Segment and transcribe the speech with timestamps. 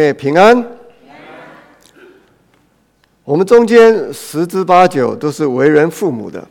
[0.00, 0.66] 哎，平安。
[3.22, 6.42] 我们中间十之八九都是为人父母的，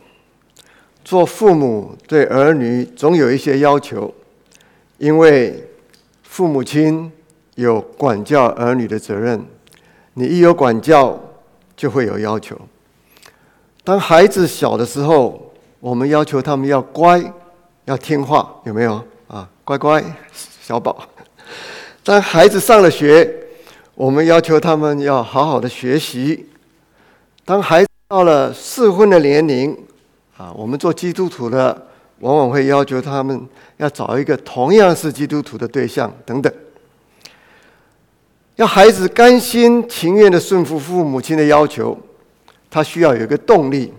[1.04, 4.14] 做父母对儿女总有一些要求，
[5.00, 5.68] 因为
[6.22, 7.12] 父母亲
[7.56, 9.44] 有管教儿女的责任。
[10.14, 11.20] 你一有管教，
[11.76, 12.56] 就会有要求。
[13.84, 17.20] 当孩子小的时候，我们要求他们要乖，
[17.86, 19.50] 要听话，有没有啊？
[19.64, 20.04] 乖乖，
[20.62, 21.09] 小宝。
[22.04, 23.30] 当孩子上了学，
[23.94, 26.48] 我们要求他们要好好的学习。
[27.46, 29.78] 当孩子到了适婚的年龄，
[30.38, 31.88] 啊，我们做基督徒的
[32.20, 36.52] 往往会要求他们要找一个同样是基督徒的对象等等。
[38.56, 41.98] 要孩子甘心情愿的顺服父母亲的要求，
[42.70, 43.94] 他需要有一个动力。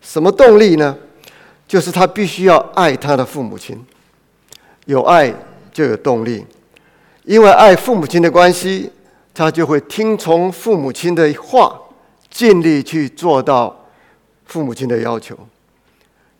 [0.00, 0.96] 什么动力呢？
[1.66, 3.84] 就是他必须要爱他的父母亲。
[4.86, 5.34] 有爱
[5.72, 6.44] 就有动力，
[7.24, 8.90] 因为爱父母亲的关系，
[9.32, 11.80] 他就会听从父母亲的话。
[12.30, 13.86] 尽力去做到
[14.44, 15.38] 父母亲的要求。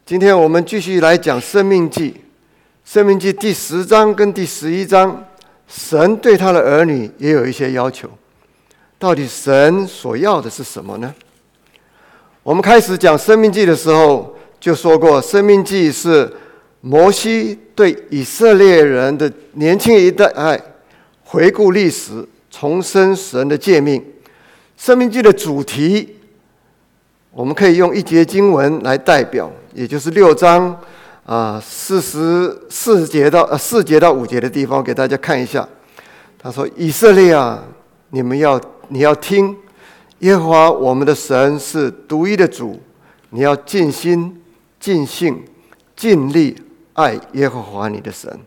[0.04, 2.10] 今天我们继续来讲《生命记》，
[2.84, 5.24] 《生命记》第十章跟第十一章，
[5.68, 8.10] 神对他的儿女也有一些要求。
[8.98, 11.14] 到底神所要的是什么呢？
[12.42, 16.28] 我们开始讲《生命记》的时候就说过，《生命记》是
[16.80, 20.60] 摩西对以色列人的年轻一代哎
[21.34, 24.00] 回顾历史，重申神的诫命。
[24.76, 26.16] 生命记的主题，
[27.32, 30.80] 我们可以用一节经文来代表，也就是六章
[31.26, 35.68] 啊四十四节到呃四节到五节的地方，给大家看一下。
[36.38, 37.64] 他说：“以色列啊，
[38.10, 39.56] 你们要你要听，
[40.20, 42.80] 耶和华我们的神是独一的主，
[43.30, 44.40] 你要尽心、
[44.78, 45.42] 尽性、
[45.96, 46.56] 尽力
[46.92, 48.38] 爱耶和华你的神。”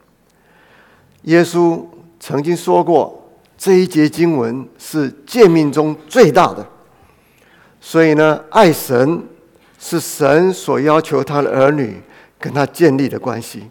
[1.23, 1.83] 耶稣
[2.19, 3.23] 曾经说过。
[3.59, 6.63] 这一节经文是诫命中最大的，
[7.81, 9.23] 所以呢，爱神
[9.79, 11.99] 是神所要求他的儿女
[12.37, 13.63] 跟他建立的关系，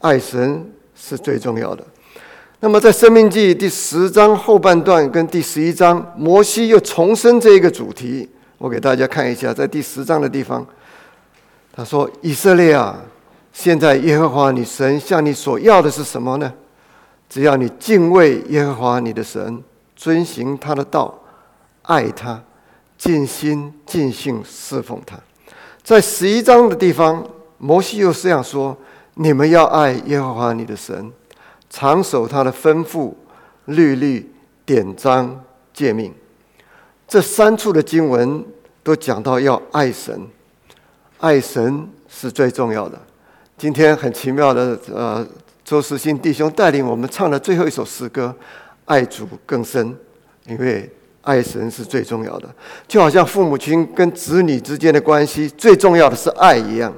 [0.00, 1.84] 爱神是最重要的。
[2.60, 8.26] 那么，在《生命记》第十章后半段跟第十一章，摩西又重申这一个主题。
[8.56, 10.66] 我给大家看一下，在第十章的地方，
[11.74, 12.98] 他说：“以色列啊，
[13.52, 16.50] 现在耶和华你神向你所要的是什么呢？”
[17.28, 19.62] 只要你敬畏耶和华你的神，
[19.96, 21.12] 遵行他的道，
[21.82, 22.40] 爱他，
[22.96, 25.18] 尽心尽性侍奉他。
[25.82, 27.26] 在十一章的地方，
[27.58, 28.76] 摩西又这样说：
[29.14, 31.12] 你们要爱耶和华你的神，
[31.68, 33.12] 常守他的吩咐、
[33.64, 34.30] 律例、
[34.64, 35.44] 典章、
[35.74, 36.14] 诫命。
[37.08, 38.44] 这三处的经文
[38.82, 40.26] 都讲到要爱神，
[41.18, 42.96] 爱神是最重要的。
[43.58, 45.26] 今天很奇妙的，呃。
[45.66, 48.32] 周世新弟兄带领我们唱的最后一首诗歌
[48.84, 49.84] 《爱主更深》，
[50.46, 50.88] 因为
[51.22, 52.48] 爱神是最重要的，
[52.86, 56.94] 就好像父母亲跟子女之间的关系最重要的是爱一样。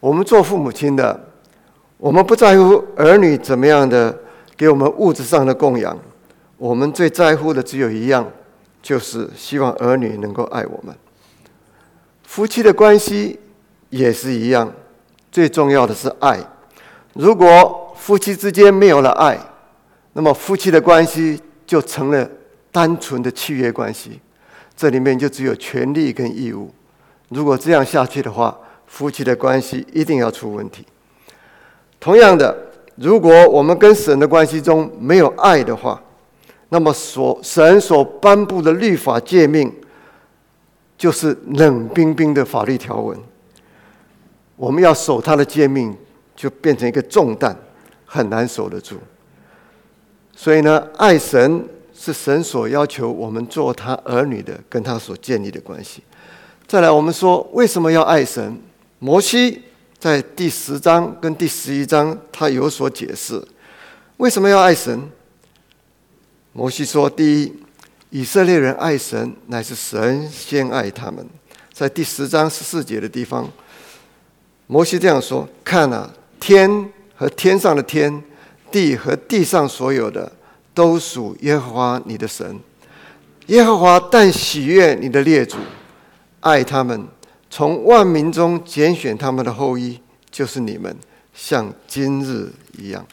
[0.00, 1.28] 我们做父母亲的，
[1.98, 4.18] 我们不在乎儿女怎么样的
[4.56, 5.94] 给我们物质上的供养，
[6.56, 8.26] 我们最在乎的只有一样，
[8.80, 10.96] 就是希望儿女能够爱我们。
[12.22, 13.38] 夫妻的关系
[13.90, 14.72] 也是一样，
[15.30, 16.40] 最重要的是爱。
[17.14, 19.38] 如果夫妻之间没有了爱，
[20.12, 22.28] 那么夫妻的关系就成了
[22.70, 24.20] 单纯的契约关系，
[24.76, 26.72] 这里面就只有权利跟义务。
[27.28, 28.56] 如果这样下去的话，
[28.86, 30.86] 夫妻的关系一定要出问题。
[31.98, 32.56] 同样的，
[32.94, 36.00] 如果我们跟神的关系中没有爱的话，
[36.70, 39.72] 那么所神所颁布的律法诫命，
[40.96, 43.18] 就是冷冰冰的法律条文。
[44.56, 45.96] 我们要守他的诫命。
[46.40, 47.54] 就变成一个重担，
[48.06, 48.96] 很难守得住。
[50.34, 56.02] 所以呢，爱神是神所要求我们做他儿女的，跟他所建立的关系。
[56.66, 58.58] 再来，我们说为什么要爱神？
[59.00, 59.60] 摩西
[59.98, 63.46] 在第十章跟第十一章，他有所解释。
[64.16, 64.98] 为什么要爱神？
[66.54, 67.52] 摩西说：第一，
[68.08, 71.26] 以色列人爱神，乃是神先爱他们。
[71.70, 73.46] 在第十章十四节的地方，
[74.66, 76.10] 摩西这样说：看啊！
[76.40, 78.22] 天和天上的天，
[78.72, 80.32] 地和地上所有的，
[80.72, 82.58] 都属耶和华你的神。
[83.46, 85.58] 耶和华但喜悦你的列祖，
[86.40, 87.06] 爱他们，
[87.50, 90.00] 从万民中拣选他们的后裔，
[90.30, 90.96] 就是你们，
[91.34, 92.48] 像今日
[92.78, 93.06] 一样。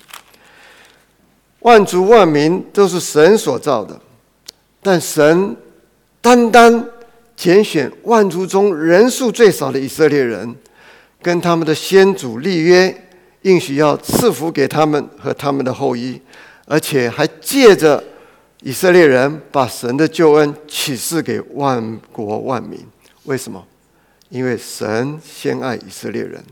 [1.62, 4.00] 万族万民都是神所造的，
[4.82, 5.58] 但神
[6.22, 6.86] 单单
[7.36, 10.56] 拣选万族中人数最少的以色列人，
[11.22, 13.04] 跟他们的先祖立约。
[13.48, 16.22] 应许要赐福给他们和他们的后裔，
[16.66, 18.04] 而且还借着
[18.62, 22.78] 以色列人把神的救恩启示给万国万民。
[23.24, 23.66] 为什么？
[24.28, 26.44] 因为神先爱以色列人。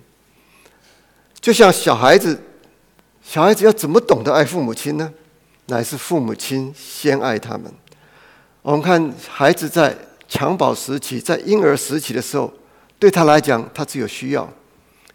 [1.41, 2.39] 就像小孩子，
[3.21, 5.11] 小孩子要怎么懂得爱父母亲呢？
[5.65, 7.63] 乃是父母亲先爱他们。
[8.61, 9.93] 我们看孩子在
[10.29, 12.53] 襁褓时期，在婴儿时期的时候，
[12.97, 14.49] 对他来讲，他只有需要，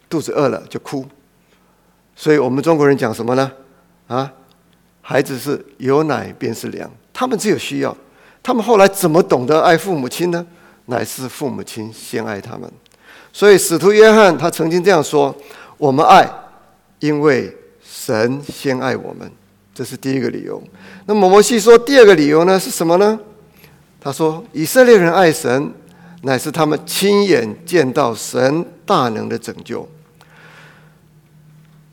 [0.07, 1.03] 肚子饿了就哭。
[2.15, 3.51] 所以我们中国人讲什么呢？
[4.07, 4.31] 啊，
[5.01, 7.95] 孩子是有奶便是娘，他们只有需要。
[8.43, 10.45] 他们后来怎么懂得爱父母亲呢？
[10.87, 12.69] 乃是父母亲先爱他们。
[13.31, 15.33] 所以使徒约翰他曾经这样说
[15.77, 16.29] ：“我们爱，
[16.99, 19.31] 因为神先爱我们。”
[19.73, 20.61] 这是第一个理由。
[21.05, 23.17] 那么摩西说第二个理由呢是什么呢？
[24.01, 25.71] 他说：“以色列人爱神，
[26.23, 29.87] 乃是他们亲眼见到神大能的拯救。”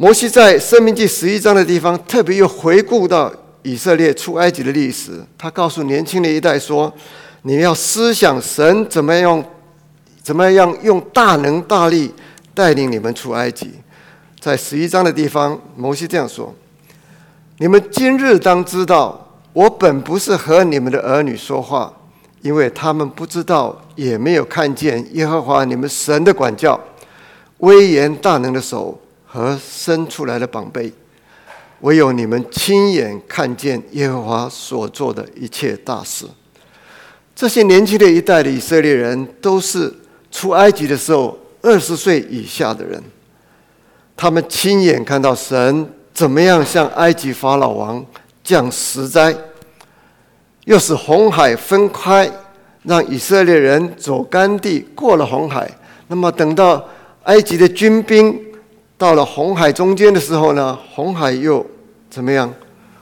[0.01, 5.21] 摩西在生命记十一章的地方，特别又回顾到以色列出埃及的历史。
[5.37, 6.93] 他告诉年轻的一代说
[7.43, 9.45] ：“你们要思想神怎么样，
[10.23, 12.15] 怎么样用大能大力
[12.55, 13.73] 带领你们出埃及。”
[14.39, 16.55] 在十一章的地方，摩西这样说。
[17.57, 21.93] 你们今日当知道，我本不是和你们的儿女说话，
[22.43, 26.81] 因为他们不知道，也没有看见耶和华你们神的管教、
[27.59, 28.97] 威严大能的手
[29.39, 30.93] 和生出来的宝贝。
[31.83, 36.27] 唯有你们亲眼看见耶和华所做的一切大事。
[37.37, 39.95] 这些年轻的一代的以色列人，都是
[40.33, 43.01] 出埃及的时候二十岁以下的人，
[44.17, 45.89] 他们亲眼看到神。
[46.13, 48.05] 怎么样向埃及法老王
[48.43, 49.33] 降十灾，
[50.65, 52.29] 又使红海分开，
[52.83, 55.71] 让以色列人走干地过了红海。
[56.09, 56.85] 那么等到
[57.23, 58.37] 埃及的军兵
[58.99, 61.65] 到了红海中间的时候呢，红海又
[62.11, 62.53] 怎么样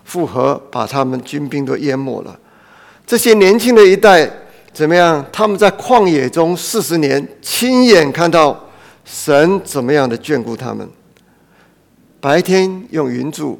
[0.04, 2.38] 复合，把他们军兵都淹没了。
[3.06, 4.30] 这些年轻的一代
[4.72, 5.24] 怎么样？
[5.32, 8.68] 他们在旷野中四十年，亲眼看到
[9.06, 10.86] 神怎么样的眷顾他们。
[12.20, 13.58] 白天用云柱，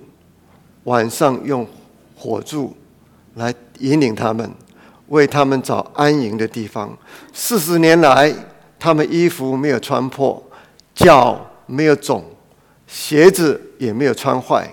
[0.85, 1.67] 晚上用
[2.17, 2.77] 火柱
[3.37, 4.51] 来引领他们，
[5.09, 6.95] 为他们找安营的地方。
[7.33, 8.31] 四十年来，
[8.79, 10.43] 他们衣服没有穿破，
[10.95, 12.25] 脚没有肿，
[12.87, 14.67] 鞋子也没有穿坏。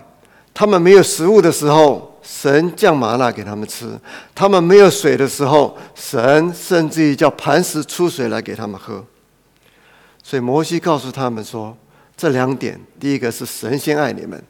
[0.54, 3.88] 他们没有食物的时候，神降麻辣给他们吃；
[4.34, 9.04] 他们没有水的时候，神甚至于叫磐石出水来给他们喝。
[10.22, 11.76] 所以摩西告诉他们说。
[12.16, 14.42] 这两点，第一个是神先爱你们，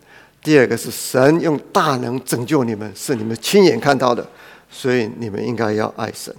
[0.43, 4.27] 第二个是神用大能拯救你们，是你们亲眼看到的，
[4.69, 6.35] 所以你们应该要爱神。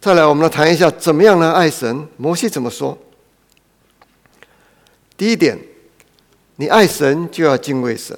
[0.00, 2.06] 再来，我们来谈一下怎么样来爱神。
[2.16, 2.98] 摩西怎么说？
[5.16, 5.58] 第一点，
[6.56, 8.16] 你爱神就要敬畏神。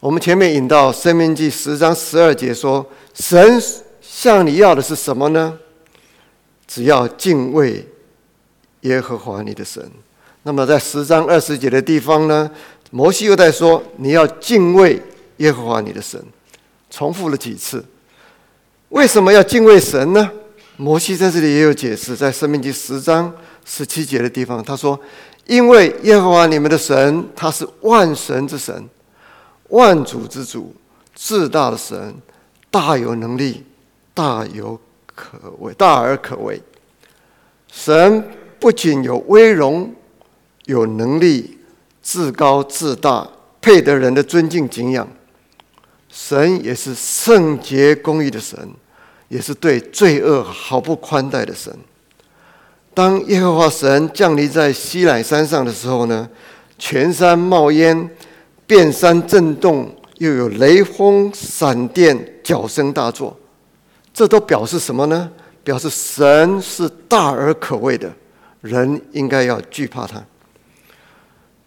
[0.00, 2.84] 我们前面引到《生命记》十章十二节说，
[3.14, 3.60] 神
[4.00, 5.58] 向你要的是什么呢？
[6.66, 7.86] 只要敬畏
[8.80, 9.90] 耶和华你的神。
[10.42, 12.50] 那么在十章二十节的地方呢，
[12.90, 15.02] 摩西又在说：“你要敬畏
[15.38, 16.22] 耶和华你的神。”
[16.88, 17.84] 重复了几次。
[18.90, 20.30] 为什么要敬畏神呢？
[20.76, 23.34] 摩西在这里也有解释，在生命记十章
[23.66, 24.98] 十七节的地方，他说
[25.44, 28.88] ：“因为耶和华你们的神，他是万神之神，
[29.68, 30.74] 万主之主，
[31.14, 32.14] 至大的神，
[32.70, 33.62] 大有能力，
[34.14, 34.80] 大有
[35.14, 36.62] 可畏，大而可畏。
[37.70, 38.24] 神
[38.58, 39.92] 不仅有威荣。”
[40.66, 41.56] 有能力、
[42.02, 43.24] 至高至大、
[43.60, 45.08] 配得人的尊敬敬仰。
[46.08, 48.58] 神也是圣洁公义的神，
[49.28, 51.72] 也是对罪恶毫不宽待的神。
[52.96, 56.26] 当耶和华神降临在西乃山上的时候呢，
[56.78, 58.08] 全山冒烟，
[58.66, 63.36] 遍山震动，又有雷轰、闪电、脚声大作。
[64.14, 65.30] 这都表示什么呢？
[65.62, 68.10] 表示神是大而可畏的，
[68.62, 70.24] 人应该要惧怕他。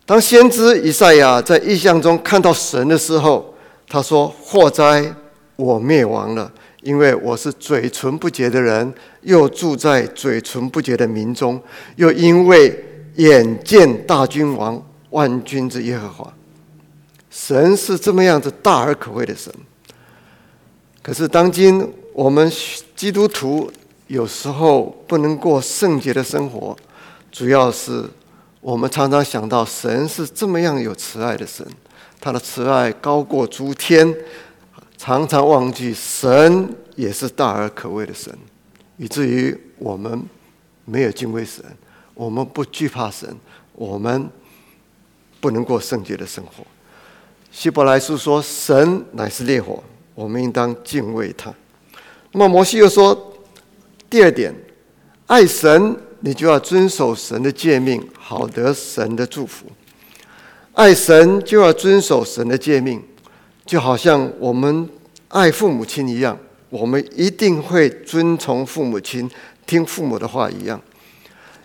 [0.07, 3.53] 当先知以赛亚在异象中看到神的时候，
[3.87, 5.13] 他说：“祸哉，
[5.57, 11.61] 我灭亡了，因为我是嘴唇不洁的人，又住在嘴唇不洁的民中，
[11.95, 12.83] 又因为
[13.15, 16.33] 眼见大君王万军之耶和华，
[17.29, 19.53] 神是这么样子大而可畏的神。
[21.01, 22.51] 可是当今我们
[22.95, 23.71] 基督徒
[24.07, 26.75] 有时候不能过圣洁的生活，
[27.31, 28.03] 主要是。”
[28.61, 31.65] 我们常常想到神是这么样有慈爱的神，
[32.19, 34.13] 他的慈爱高过诸天，
[34.99, 38.37] 常常忘记神也是大而可畏的神，
[38.97, 40.21] 以至于我们
[40.83, 41.63] 没有敬畏神，
[42.13, 43.33] 我们不惧怕神，
[43.71, 44.29] 我们
[45.39, 46.67] 不能过圣洁的生活。
[47.49, 49.81] 希伯来书说：“神乃是烈火，
[50.13, 51.51] 我们应当敬畏他。
[52.33, 53.33] 那么摩西又说，
[54.09, 54.53] 第二点，
[55.27, 59.65] 爱神，你就要遵守神的诫命，好得神的祝福。
[60.73, 63.01] 爱神就要遵守神的诫命，
[63.69, 64.89] 就好像我们
[65.27, 66.35] 爱父母亲一样，
[66.71, 69.29] 我们一定会遵从父母亲，
[69.67, 70.81] 听父母的话一样。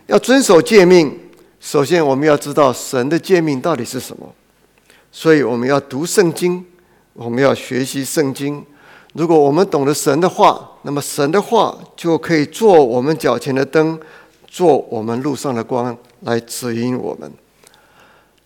[0.09, 1.19] 要遵守诫命，
[1.59, 4.31] 首先我们要知道神的诫命到底是什么，
[5.11, 6.63] 所以我们要读圣经，
[7.15, 8.63] 我们要学习圣经。
[9.15, 13.99] 如果我们懂得神的话，那么神的话就可以做我们脚前的灯，
[14.47, 17.33] 做我们路上的光，来指引我们。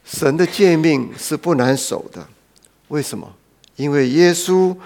[0.04, 2.24] 神的诫命是不难守的，
[2.86, 3.28] 为什么？
[3.78, 4.76] 因为耶稣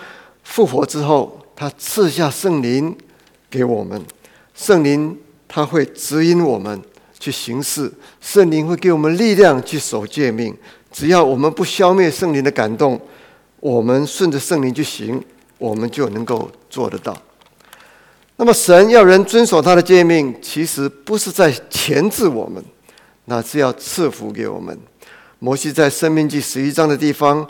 [0.45, 2.97] 复活之后，他赐下圣灵
[3.51, 4.01] 给我们，
[4.55, 5.19] 圣灵
[5.49, 6.81] 他会指引我们
[7.19, 10.57] 去行事，圣灵会给我们力量去守诫命。
[10.93, 13.01] 只要我们不消灭圣灵的感动，
[13.59, 15.21] 我们顺着圣灵去行。
[15.59, 17.17] 我们就能够做得到。
[18.35, 22.61] 那么，神要人遵守他的诫命，其实不是在钳制我们，
[23.27, 24.77] 那是要赐福给我们。
[25.39, 27.49] 摩西在《生命记》十一章的地方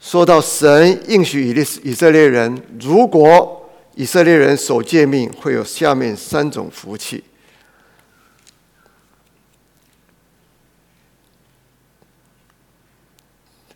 [0.00, 1.50] 说到，神应许以
[1.88, 7.22] 以色列人，如果以色列人守诫命，会有下面三种福气。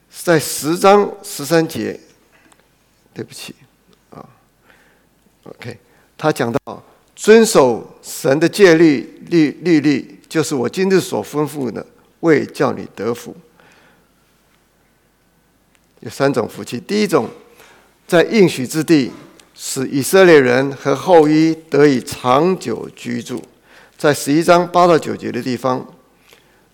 [0.08, 2.00] 在十章十三节。
[3.16, 3.54] 对不起，
[4.10, 4.28] 啊
[5.44, 5.78] ，OK，
[6.18, 6.82] 他讲到
[7.14, 11.86] 遵守神的戒律律律例，就是我今日所吩咐的，
[12.18, 13.36] 为叫你得福。
[16.04, 17.26] 有三种福气，第一种，
[18.06, 19.10] 在应许之地，
[19.54, 23.42] 使以色列人和后裔得以长久居住。
[23.96, 25.86] 在十一章八到九节的地方，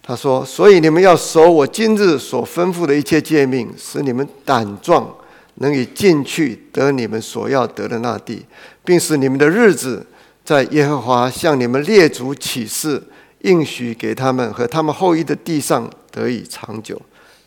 [0.02, 5.08] 他说：“所以你们要守我今日所吩咐的一切诫命，使你们胆壮。”
[5.56, 8.46] 能以进去得你们所要得的那地，
[8.82, 10.06] 并使你们的日子
[10.42, 13.02] 在耶和华向你们列祖起誓
[13.40, 16.99] 应许给他们和他们后裔的地上得以长久。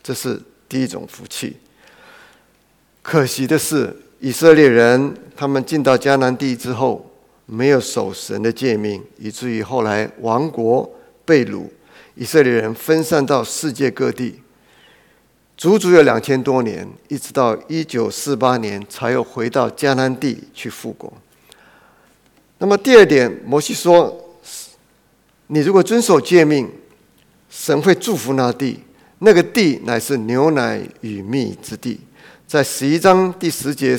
[0.03, 1.57] 这是第一种福气。
[3.03, 7.11] 可惜的是，以色列人他们进到迦南地之后，
[7.45, 10.89] 没有守神的诫命，以至于后来亡国
[11.25, 11.65] 被掳，
[12.15, 14.39] 以色列人分散到世界各地。
[15.57, 21.11] 足足有两千多年，一直到一九四八年，才又回到迦南地去复国。
[22.59, 24.39] 那么第二点，摩西说
[25.47, 26.71] ：“你如果遵守诫命，
[27.49, 28.79] 神会祝福那地，
[29.19, 31.99] 那个地乃是牛奶与蜜之地。”
[32.53, 33.97] 在十一章第十节、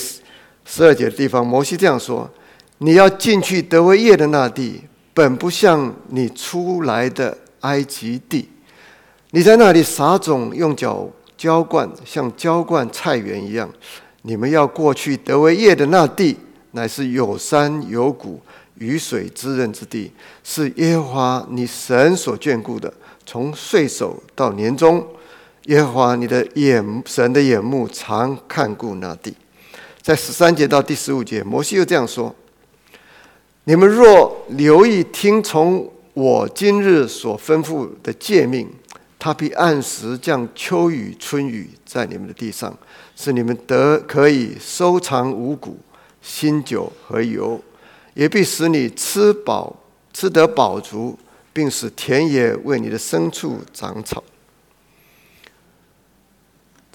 [0.64, 2.30] 十二节的地方，摩西这样说
[2.78, 4.80] ：“你要进去得为业的那地，
[5.12, 8.48] 本不像你出来的埃及地。
[9.32, 13.68] 你在那里撒种，用脚。”浇灌像浇灌菜园一样，
[14.22, 16.36] 你们要过去得为业的那地，
[16.70, 18.40] 乃是有山有谷、
[18.78, 20.12] 雨水滋润之地，
[20.44, 22.94] 是耶和华你神所眷顾的。
[23.26, 25.04] 从岁首到年终，
[25.64, 29.34] 耶和华你的眼神的眼目常看顾那地。
[30.02, 32.34] 在十三节到第十五节，摩西又这样说：
[33.64, 38.68] 你们若留意听从我今日所吩咐的诫命。
[39.16, 42.76] 他必按时降秋雨春雨在你们的地上，
[43.16, 45.78] 使你们得可以收藏五谷、
[46.20, 47.58] 新酒和油，
[48.12, 49.74] 也必使你吃饱
[50.12, 51.18] 吃得饱足，
[51.54, 54.22] 并使田野为你的牲畜长草。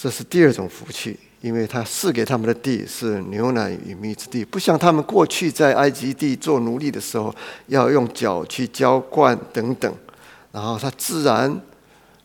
[0.02, 7.36] 这是第二种福气，因为他赐给他们的地是牛奶与蜜之地，不像他们过去在埃及地做奴隶的时候，
[7.68, 9.94] 要用脚去浇灌等等，
[10.54, 11.62] 然后他自然。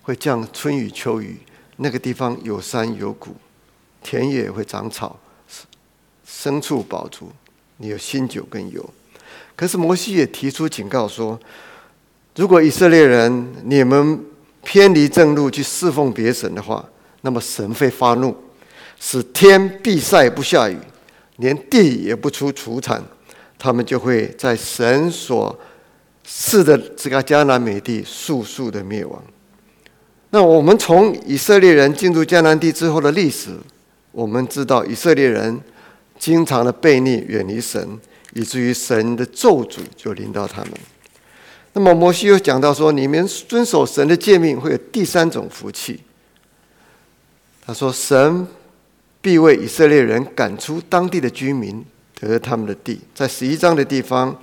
[0.07, 1.39] 会降春雨秋雨，
[1.79, 3.35] 那个地方有山有谷，
[4.03, 5.19] 田野会长草，
[6.29, 7.33] 牲畜饱足，
[7.79, 8.87] 你有新酒跟油。
[9.57, 11.41] 可是摩西也提出警告说，
[12.37, 14.23] 如果以色列人你们
[14.63, 16.87] 偏离正路去侍奉别神的话，
[17.25, 18.37] 那么神会发怒，
[19.01, 20.77] 使天闭塞不下雨，
[21.39, 23.03] 连地也不出除产，
[23.59, 25.59] 他们就会在神所
[26.23, 29.23] 赐的这个迦南美地速速的灭亡。
[30.29, 33.53] 那我们从以色列人进入迦南地之后的历史，
[34.13, 35.59] 我们知道以色列人
[36.19, 37.99] 经常的悖逆、远离神，
[38.35, 40.73] 以至于神的咒诅就临到他们。
[41.73, 46.01] 那么摩西又讲到说，你们遵守神的诫命，会有第三种福气。
[47.67, 48.47] 他说，神
[49.21, 51.85] 必为以色列人赶出当地的居民，
[52.21, 53.01] 得他们的地。
[53.15, 54.37] 在十一章的地方。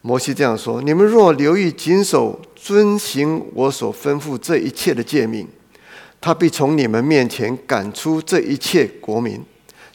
[0.00, 5.46] 摩西这样说：“你们若留意谨守、遵行我所吩咐这一切的诫命，
[6.20, 9.44] 他必从你们面前赶出这一切国民，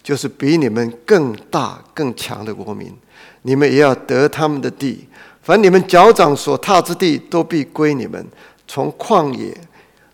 [0.03, 2.93] 就是比你们更大更强的国民，
[3.43, 5.07] 你们也要得他们的地。
[5.41, 8.23] 凡你们脚掌所踏之地，都必归你们。
[8.67, 9.57] 从旷野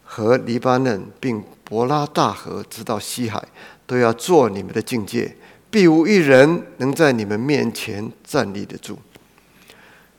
[0.03, 3.41] 和黎巴嫩，并伯拉大河，直到西海，
[3.85, 5.33] 都要做你们的境界。
[5.69, 8.97] 必无一人能在你们面前站立得住。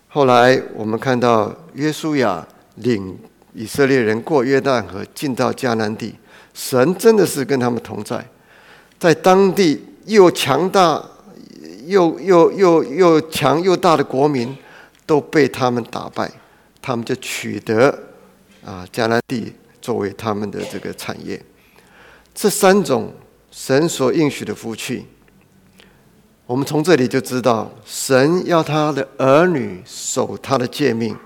[0.09, 3.19] 后来我们看到约书亚领
[3.53, 6.15] 以色列人过约旦河，进到迦南地，
[6.55, 8.25] 神真的是跟他们同在，
[8.99, 11.05] 在当地又强大
[11.87, 14.57] 又又又又强又大的国民。
[15.07, 16.31] 都被他们打败，
[16.81, 17.89] 他们就取得
[18.65, 19.53] 啊迦南地
[19.91, 21.43] 作为他们的这个产业。
[22.33, 23.13] 这三种
[23.51, 25.05] 神所应许的福气，
[26.47, 31.17] 我们从这里就知道，神要他的儿女守他的诫命，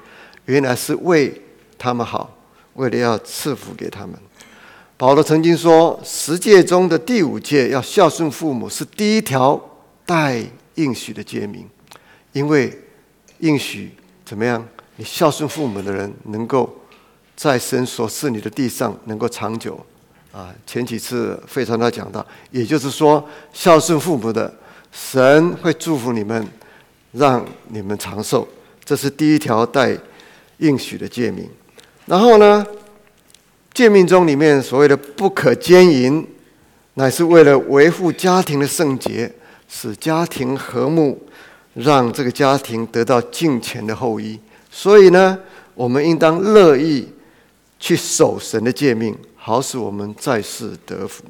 [0.47, 1.43] 原来是为
[1.77, 2.35] 他们好，
[2.73, 4.17] 为了要赐福给他们。
[4.97, 9.61] 保罗曾经说，十诫中的第五诫要孝顺父母，是第一条
[10.07, 10.43] 带
[10.77, 11.69] 应许的诫命，
[12.33, 12.81] 因为。
[13.41, 13.91] 应许
[14.25, 14.65] 怎么样？
[14.97, 16.73] 你孝顺父母的人，能够
[17.37, 19.79] 在神所赐你的地上能够长久。
[20.33, 24.53] 啊，前几次费传他讲到，也就是说，孝顺父母的
[24.91, 26.47] 神会祝福你们，
[27.13, 28.47] 让你们长寿。
[28.85, 29.97] 这是第一条带
[30.59, 31.49] 应许的诫命。
[32.07, 32.67] 然后呢，
[33.73, 36.27] 诫命中里面所谓的不可奸淫，
[36.95, 39.33] 乃是为了维护家庭的圣洁，
[39.69, 41.21] 使家庭和睦。
[41.75, 44.39] 让这个家庭得到敬虔的后裔，
[44.71, 45.37] 所以呢，
[45.75, 47.05] 我们应当乐意
[47.85, 51.23] 去守神的诫命，好使我们在世得福。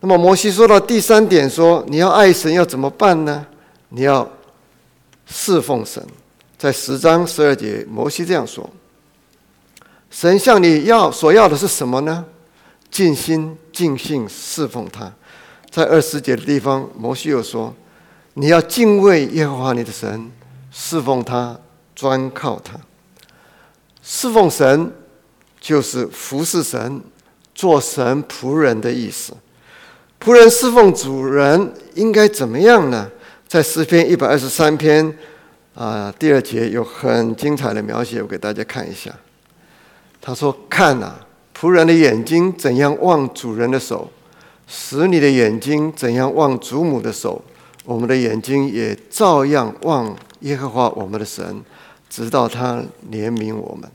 [0.00, 3.46] 那么摩西说到第三点，说你要爱神要怎么办呢？
[3.90, 4.28] 你要
[5.26, 6.04] 侍奉神。
[6.58, 8.68] 在十章十二节，摩西这样说：
[10.10, 12.24] 神向你要所要的是什么呢？
[12.90, 15.12] 尽心尽性侍奉他。
[15.70, 17.72] 在二十节的地方，摩西又说。
[18.34, 20.32] 你要敬畏耶和华你的神，
[20.72, 21.56] 侍奉他，
[21.94, 22.74] 专靠他。
[24.12, 24.92] 侍奉神
[25.60, 27.00] 就是服侍神，
[27.54, 29.32] 做神仆人的意思。
[30.18, 33.08] 仆人侍奉主人应该怎么样呢？
[33.46, 35.16] 在诗篇一百二十三篇
[35.76, 39.14] 啊第二节有很精彩的描写，我给大家看一下。
[40.20, 41.14] 他说：“看呐，
[41.56, 44.10] 仆人的眼睛怎样望主人的手，
[44.66, 47.40] 使你的眼睛怎样望主母的手。”
[47.86, 51.62] 我们的眼睛也照样望耶和华我们的神，
[52.10, 53.90] 直到他怜悯我们。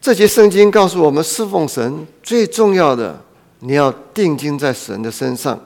[0.00, 3.20] 这节圣经告诉我们，侍奉神最重要的，
[3.58, 5.60] 你要定睛在神的身上，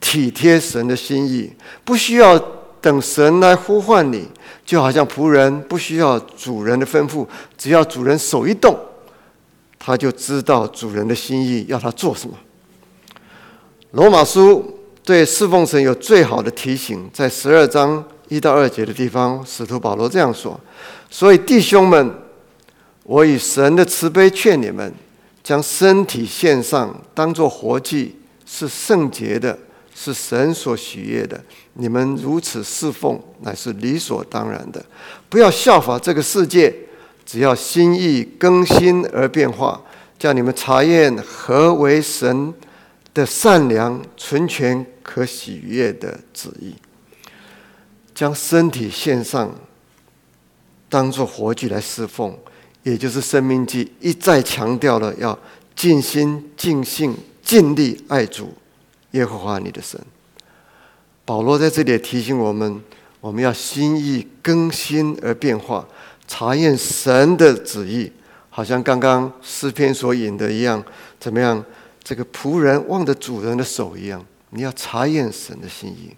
[0.00, 1.50] 体贴神的心意，
[1.84, 2.38] 不需要
[2.82, 4.28] 等神来呼唤你，
[4.66, 8.78] 就好像仆人不需要主人的吩咐，只要主人手一动，
[9.78, 12.36] 他就知道主人的心意要他做什么。
[13.92, 14.80] 罗马书。
[15.06, 20.58] 对侍奉神有最好的提醒，在十二章一到二节的地方，使徒保罗这样说
[21.14, 22.12] ：“所以弟兄们，
[23.04, 24.92] 我以神的慈悲劝你们，
[25.44, 29.56] 将身体献上，当作活祭，是圣洁的，
[29.94, 31.40] 是神所喜悦的。
[31.74, 34.84] 你们如此侍奉，乃是理所当然的。
[35.28, 36.74] 不要效法这个世界，
[37.24, 39.80] 只要心意更新而变化，
[40.18, 42.52] 叫你们查验何为神
[43.14, 46.74] 的善良、纯全。”可喜悦的旨意，
[48.14, 49.54] 将身体献上，
[50.94, 52.32] 当做活祭来侍奉，
[52.84, 55.36] 也就是生命记一再强调了要
[55.74, 58.54] 尽心、尽性、尽力爱主
[59.10, 60.00] 耶和华你的神。
[61.24, 62.80] 保罗在这里提醒我们，
[63.20, 65.84] 我们要心意更新而变化，
[66.28, 68.12] 查验神的旨意，
[68.48, 70.80] 好像刚刚诗篇所引的一样，
[71.18, 71.64] 怎么样？
[72.04, 74.24] 这个仆人望着主人的手一样。
[74.50, 76.14] 你要查验神的心意。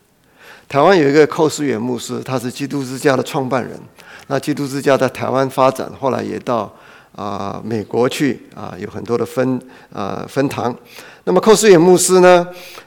[0.69, 3.81] 台湾有一个寇思远牧师，他是基督之家的创办人。
[4.27, 6.73] 那基督之家在台湾发展，后来也到
[7.15, 9.61] 啊美国去啊，有很多的分
[9.93, 10.77] 啊分堂。
[11.25, 12.47] 那么寇思远牧师呢，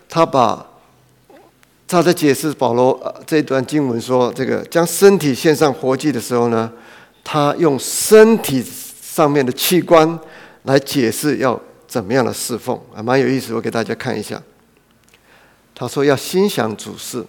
[0.10, 0.66] 他把
[1.88, 6.70] 他在解释保罗这段经文说，这个将身体献上活祭的时候呢，
[7.24, 8.62] 他用身体
[9.02, 10.20] 上面的器官
[10.64, 13.54] 来解释要怎么样的侍奉，啊，蛮有意思。
[13.54, 14.42] 我给大家看一下。
[15.74, 17.26] 他说：“要心想主事，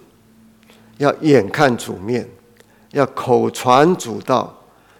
[1.01, 2.29] 要眼看主面，
[2.91, 4.55] 要口传主道，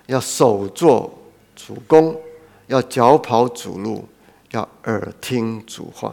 [0.07, 1.13] 要手做
[1.55, 2.19] 主公，
[2.65, 4.03] 要脚跑主路，
[4.49, 6.11] 要耳听主话。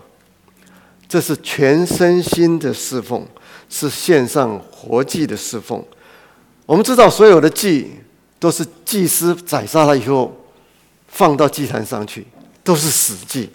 [1.09, 3.27] 这是全身心的侍奉，
[3.71, 5.83] 是献上活祭的侍奉。
[6.67, 7.91] 我们知道，所有的祭
[8.39, 10.37] 都是祭司宰杀了以后
[11.07, 12.27] 放到祭坛上去，
[12.63, 13.49] 都是死祭。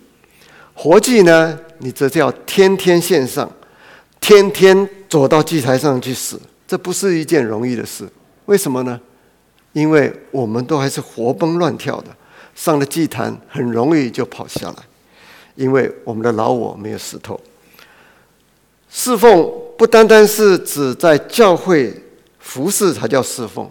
[0.74, 1.60] 活祭呢？
[1.78, 3.48] 你这叫天天献上，
[4.24, 8.08] 天天走到祭台上去死，这不是一件容易的事。
[8.46, 8.98] 为什么呢？
[9.74, 12.16] 因为我们都还是活蹦乱跳的，
[12.56, 14.76] 上了祭坛很容易就跑下来，
[15.56, 17.38] 因为我们的老我没有死透。
[18.90, 21.94] 侍奉不单单是指在教会
[22.40, 23.70] 服侍才叫侍奉，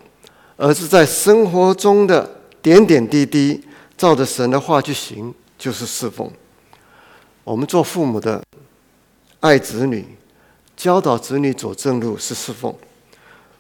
[0.59, 2.29] 而是在生活中的
[2.61, 3.65] 点点滴滴，
[3.97, 6.31] 照着神的话去行，就是侍奉。
[7.43, 8.43] 我们做父母的
[9.41, 10.05] 爱子女，
[10.83, 12.75] 教导子女走正路是侍奉；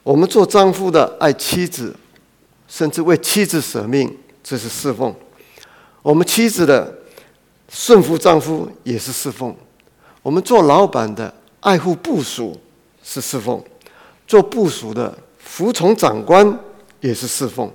[0.02, 1.94] 我们做丈夫的爱妻子，
[2.66, 5.14] 甚至为妻子舍命，这是侍奉；
[6.02, 6.92] 我们妻子的
[7.68, 9.54] 顺服丈夫也是侍奉；
[10.20, 11.32] 我们做老板的。
[11.60, 12.60] 爱护部属
[13.04, 13.62] 是侍奉，
[14.26, 16.58] 做部属的服从长官
[16.98, 17.70] 也是侍奉。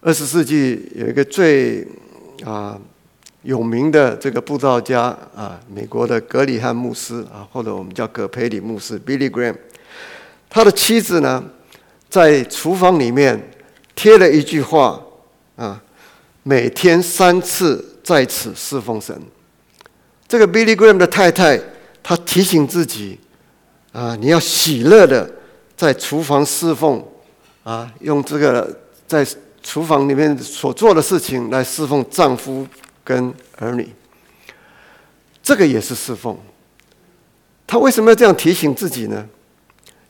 [0.00, 1.86] 二十世纪有一个最
[2.46, 2.80] 啊
[3.42, 9.56] 有名的这个布道家啊，美国的格里汉牧师啊，或者我们叫葛培里牧师 （Billy Graham），
[10.48, 11.44] 他的妻子呢，
[12.10, 13.50] 在厨房里面
[13.94, 15.00] 贴了一句话
[15.56, 15.82] 啊：
[16.42, 19.20] 每天三次在此侍奉神。
[20.26, 21.60] 这个 Billy Graham 的太太。
[22.00, 23.18] 她提醒自己，
[23.92, 25.30] 啊，你要喜乐的
[25.76, 27.04] 在厨房侍奉，
[27.64, 28.74] 啊，用这个
[29.06, 29.26] 在
[29.62, 32.66] 厨房里面所做的事情来侍奉丈夫
[33.08, 33.88] 跟儿女。
[35.42, 36.36] 这个也是侍奉。
[37.66, 39.26] 他为什么要这样提醒自己呢？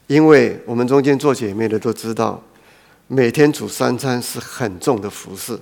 [0.09, 2.43] 因为我们中间做姐妹的都知道，
[3.07, 5.57] 每天煮三餐是很重的服饰，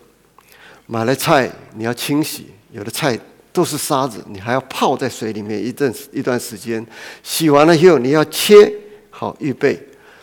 [0.87, 3.19] 买了菜你要清洗，有的菜。
[3.53, 6.87] 都是沙子，你还要泡在水里面一阵一段时间，
[7.23, 8.71] 洗完了以后你要切
[9.09, 9.83] 好预备。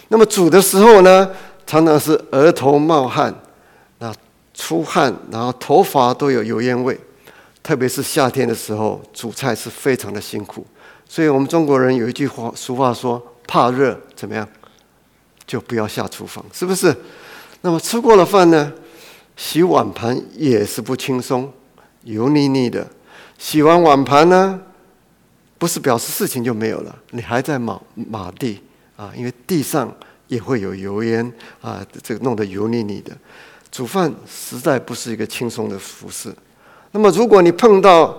[0.10, 1.28] 那么煮的时候呢，
[1.66, 3.34] 常常是额头冒汗，
[4.54, 7.00] 出汗，然后头发都有油烟味。
[7.62, 10.66] 特别是夏天的时候，煮菜是非常的辛苦。
[11.08, 14.48] 所以我们中国人有一句话俗话说：“怕热怎么样，
[15.46, 16.96] 就不要下厨房，是不是？”
[17.62, 18.74] 那么吃过了饭呢，
[19.38, 21.52] 洗碗盘也是不轻松，
[22.04, 22.86] 油腻腻的。
[23.38, 24.60] 洗完碗盘呢，
[25.58, 28.62] 不是表示事情就没有了，你还在抹抹地
[28.98, 29.90] 啊，因为地上
[30.28, 33.16] 也会有油烟啊，这个弄得油腻腻的。
[33.74, 36.32] 煮饭实在不是一个轻松的服饰。
[36.92, 38.16] 那么，如果你碰到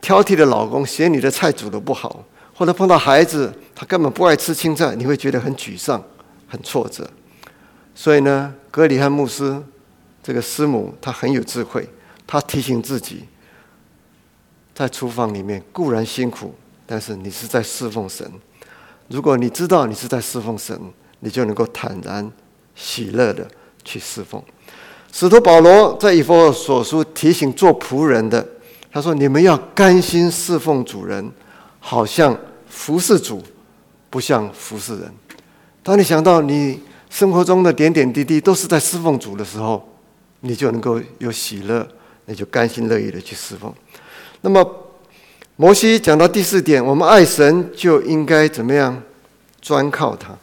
[0.00, 6.00] 挑剔的老公，嫌你的菜煮的不好，或者碰到孩子他根本不爱吃青菜，你会觉得很沮丧、
[6.46, 7.10] 很挫折。
[7.96, 9.60] 所以呢，格里汉牧师
[10.22, 11.88] 这个师母她很有智慧，
[12.24, 13.24] 她提醒自己。
[14.72, 16.54] 在厨房里面固然辛苦，
[16.86, 18.30] 但是你是在侍奉神。
[19.08, 20.80] 如果你知道你是在侍奉神，
[21.18, 22.30] 你就能够坦然、
[22.76, 23.48] 喜乐的
[23.82, 24.40] 去侍奉。
[25.12, 28.46] 使徒保罗在以弗所书提醒做仆人的，
[28.92, 31.30] 他说：“你们要甘心侍奉主人，
[31.80, 32.36] 好像
[32.68, 33.42] 服侍主，
[34.10, 35.12] 不像服侍人。”
[35.82, 39.88] 当你想到你生活中的点点滴滴都是在侍奉主的时候，
[40.40, 41.86] 你就能够有喜乐，
[42.26, 43.72] 你就甘心乐意的去侍奉。
[44.42, 44.68] 那么，
[45.56, 49.02] 摩西讲到第四点，我们爱神就应该怎么样？
[49.62, 50.36] 专靠他。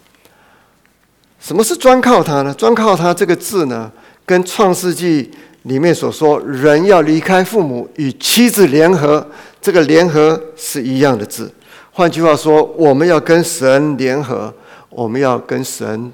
[1.39, 2.53] 什么是专靠他呢？
[2.53, 3.91] 专靠他这个字呢，
[4.25, 5.29] 跟创世纪
[5.63, 9.25] 里面所说人要离开父母与妻子联合，
[9.61, 11.51] 这个联合是一样的字。
[11.91, 14.53] 换句话说，我们要跟神联合，
[14.89, 16.11] 我们要跟神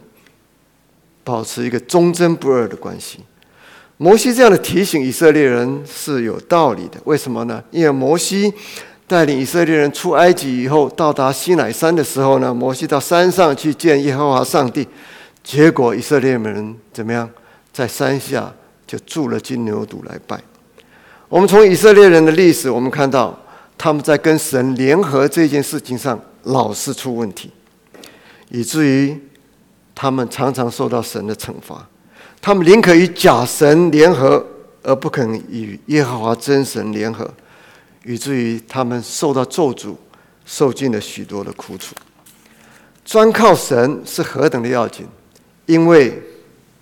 [1.24, 3.20] 保持一个忠贞不二的关系。
[3.98, 7.64] 摩西这样的提醒以色列人是有道理的，为什么呢？
[7.72, 8.54] 因为摩西
[9.08, 14.88] 带领以色列人出埃及以后，到达西乃山的时候呢，摩西到山上去见耶和华上帝，
[15.44, 17.30] 结果以色列人怎么样？
[17.72, 18.54] 在山下
[18.86, 20.40] 就铸了金牛犊来拜。
[21.28, 23.38] 我们从以色列人的历史，我们看到
[23.78, 27.52] 他们在跟神联合这件事情上老是出问题，
[28.50, 29.16] 以至于
[29.94, 31.88] 他们常常受到神的惩罚。
[32.42, 34.46] 他们宁可与假神联合，
[34.82, 37.30] 而不肯与耶和华真神联合，
[38.06, 39.94] 以至于他们受到咒诅，
[40.46, 41.94] 受尽了许多的苦楚。
[43.06, 45.06] 专靠神是何等的要紧，
[45.66, 46.22] 因为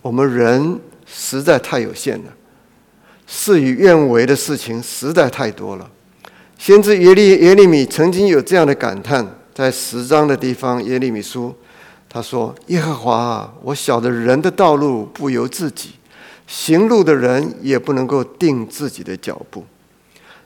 [0.08, 2.34] 我们人实在太有限了，
[3.28, 5.92] 事与愿违的事情实在太多了。
[6.58, 11.54] 先知耶利耶利米曾经有这样的感叹，在十章的地方，耶利米书。
[12.08, 15.90] 他说：“耶和华啊，我晓得人的道路不由自己，
[16.48, 19.66] 行路的人也不能够定自己的脚步。”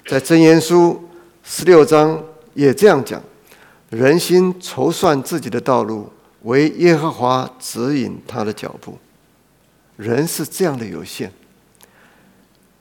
[0.07, 1.07] 在箴言书
[1.43, 2.19] 十六章
[2.55, 3.21] 也这样讲
[3.91, 6.09] ：“人心筹算自己的道路，
[6.41, 8.97] 为耶和华指引他的脚步。”
[10.01, 11.31] 人是这样的有限，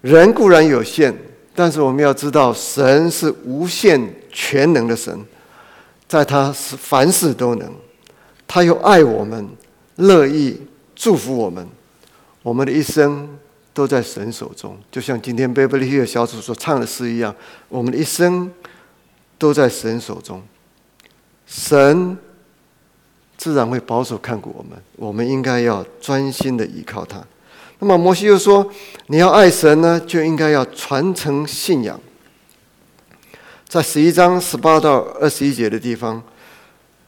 [0.00, 1.14] 人固然有限，
[1.54, 4.00] 但是我们要知道，神是无限
[4.32, 5.22] 全能的神，
[6.08, 7.70] 在他是凡事都能，
[8.48, 9.46] 他又爱我们，
[9.96, 10.58] 乐意
[10.96, 11.68] 祝福我们，
[12.42, 13.28] 我们的一生
[13.74, 14.78] 都在神手中。
[14.90, 17.34] 就像今天贝贝利的小组所唱的诗一样，
[17.68, 18.50] 我们的一生
[19.36, 20.42] 都在神手中，
[21.44, 22.16] 神
[23.40, 24.78] 自然会保守看顾我们。
[24.96, 27.24] 我们应该要专心的依靠他。
[27.78, 28.70] 那么摩西又说
[29.08, 31.98] ：“你要爱神呢，就应该要传承信仰。”
[33.66, 36.22] 在十一章十八到二十一节的地方，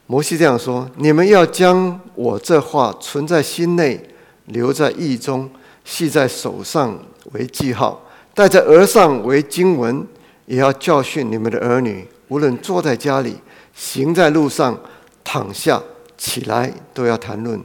[0.07, 4.03] 摩西这样说：“你们要将我这话存在心内，
[4.45, 5.47] 留在意中，
[5.85, 6.97] 系在手上
[7.33, 10.03] 为记号，戴在额上为经文，
[10.47, 12.07] 也要教训你们的儿女。
[12.29, 13.35] 无论坐在家里，
[13.75, 14.75] 行在路上，
[15.23, 15.79] 躺下
[16.23, 17.61] 起来，都要谈论。”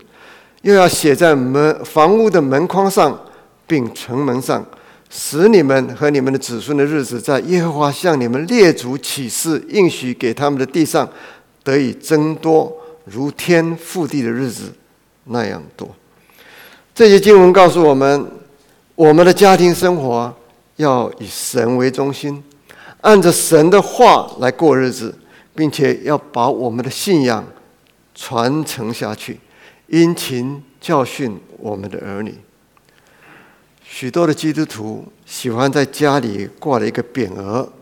[0.62, 3.16] 又要写在门房屋的门框上，
[3.64, 4.66] 并城门上，
[5.08, 11.08] 使你们和你们的子孙的日子，在耶和华向你们列祖起誓应许给他们的地上，
[11.62, 14.72] 得以增多，如天覆地的日子
[15.26, 15.88] 那样多。
[16.92, 18.26] 这些经文告诉我们，
[18.96, 20.34] 我们的家庭生活
[20.74, 22.42] 要以神为中心，
[23.02, 25.16] 按着神的话来过日子，
[25.54, 27.44] 并且要把我们的信仰
[28.20, 29.38] 传承下去。
[29.86, 32.34] 殷勤教训我们的儿女。
[33.82, 37.72] 许多的基督徒喜欢在家里挂了一个匾额，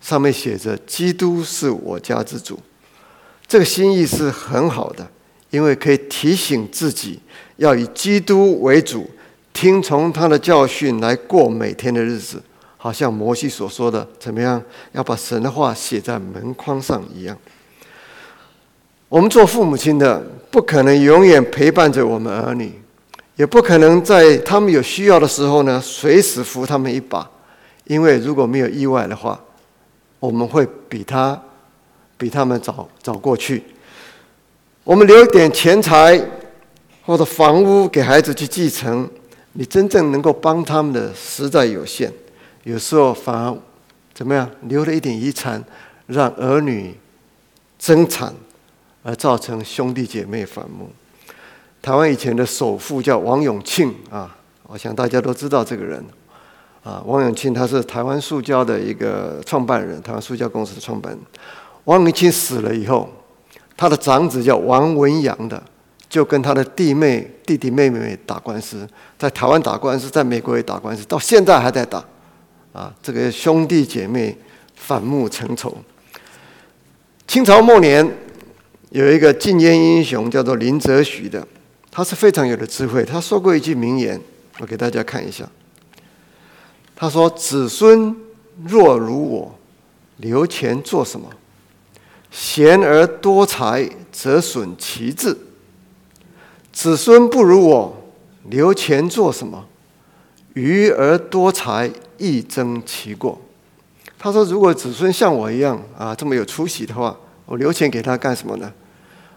[0.00, 2.58] 上面写着“基督是我家之主”。
[3.46, 5.08] 这个心意是很好的，
[5.50, 7.20] 因为可以提醒自己
[7.58, 9.08] 要以基督为主，
[9.52, 12.42] 听从他的教训来过每天的日子，
[12.76, 14.60] 好像摩西所说的，怎么样
[14.92, 17.38] 要把神的话写在门框上一样。
[19.12, 20.18] 我们做父母亲的，
[20.50, 22.72] 不可能永远陪伴着我们儿女，
[23.36, 27.30] 也不可能在他们有需要的时候呢，随时扶他们一把。
[27.84, 29.38] 因为如果没有意外的话，
[30.18, 31.38] 我们会比他
[32.16, 33.62] 比他们早早过去。
[34.82, 36.18] 我们留一点钱财
[37.04, 39.06] 或者房屋给孩子去继承，
[39.52, 42.10] 你真正能够帮他们的实在有限。
[42.64, 43.54] 有时候反而
[44.14, 45.62] 怎么样，留了一点遗产，
[46.06, 46.96] 让儿女
[47.78, 48.34] 争产。
[49.02, 50.90] 而造成兄弟姐妹反目。
[51.80, 54.36] 台湾以前的首富叫王永庆啊，
[54.68, 56.00] 我想大家都知道这个人
[56.84, 57.02] 啊。
[57.04, 61.20] 王永庆他是台湾塑胶的一个创办人，台湾塑胶公司的创办人。
[61.84, 63.10] 王永庆死了以后，
[63.76, 65.60] 他的长子叫王文洋的，
[66.08, 68.88] 就跟他的弟妹、弟弟妹妹打官司，
[69.18, 71.98] 在台湾打官司，在美国也打官司，到现在还在打。
[72.72, 74.38] 啊，这个兄弟姐妹
[74.76, 75.76] 反目成仇。
[77.26, 78.08] 清朝末年。
[78.92, 81.46] 有一个禁烟英雄叫做林则徐的，
[81.90, 83.02] 他是非常有的智慧。
[83.02, 84.20] 他说过一句名言，
[84.58, 85.48] 我给大家看一下。
[86.94, 88.14] 他说：“子孙
[88.62, 89.58] 若如我，
[90.18, 91.26] 留钱做什么？
[92.30, 95.34] 贤而多财，则损其志；
[96.70, 97.96] 子孙不如我，
[98.50, 99.66] 留钱做什么？
[100.52, 103.40] 愚而多财，亦增其过。”
[104.18, 108.70] 他说：“如果子孙像我一样啊，这么有出息的话，我留钱给他干什么呢？”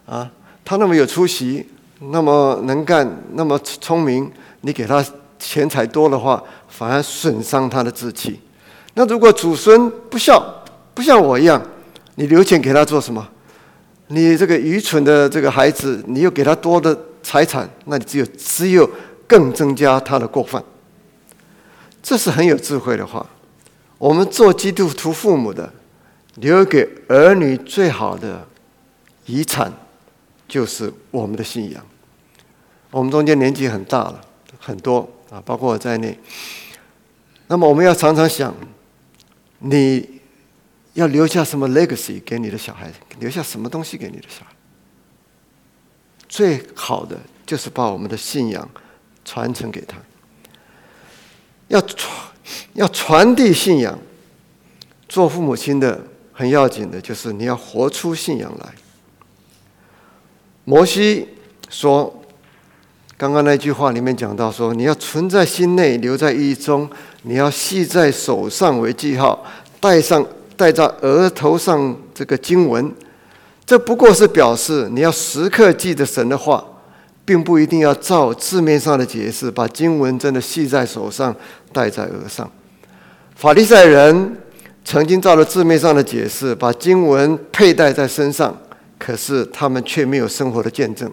[0.06, 0.30] 啊，
[0.64, 1.68] 他那么有出息，
[2.12, 5.04] 那么能干，那么聪明，你给他
[5.40, 8.40] 钱财多的话，反而损伤他的志气。
[8.94, 10.64] 那如果祖孙不孝，
[10.94, 11.62] 不像我一样，
[12.16, 13.28] 你留钱给他做什么？
[14.08, 18.88] 你这个愚蠢的这个孩子，你又给他多的财产，那你只有只有
[19.26, 20.64] 更增加他的过犯。
[22.04, 23.26] 这是很有智慧的话。
[23.98, 25.74] 我们做基督徒父母的，
[26.36, 28.46] 留给儿女最好的
[29.26, 29.74] 遗产。
[30.48, 31.86] 就是我们的信仰。
[32.92, 34.22] 我们中间年纪很大了，
[34.60, 36.18] 很多啊，包括我在内。
[37.48, 38.56] 那么我们要常常想，
[39.60, 40.22] 你
[40.94, 44.52] 要留下什么 legacy 给你的小孩，留下什么东西给你的小孩？
[46.28, 48.70] 最好的就是把我们的信仰
[49.24, 49.98] 传承给他。
[51.68, 52.28] 要传
[52.74, 54.00] 要传递信仰，
[55.10, 58.74] 做父母亲的很要紧的就是你要活出信仰来。
[60.68, 61.28] 摩西
[61.70, 62.12] 说
[63.18, 66.90] ：“刚刚那句话里面讲到说，你要存在心内，留在意中，
[67.22, 69.46] 你要系在手上为记号，
[69.80, 70.26] 戴上
[70.58, 72.92] 戴在额头上这个经文。
[73.64, 76.66] 这不过是表示你要时刻记着神的话，
[77.24, 81.36] 并不一定要照字面上的解释，把经文真的系在手上，
[81.72, 82.50] 戴在额上。
[83.36, 84.36] 法利赛人
[84.84, 88.58] 曾经照着字面上的解释，把经文佩戴在身上。”
[88.98, 91.12] 可是他们却没有生活的见证，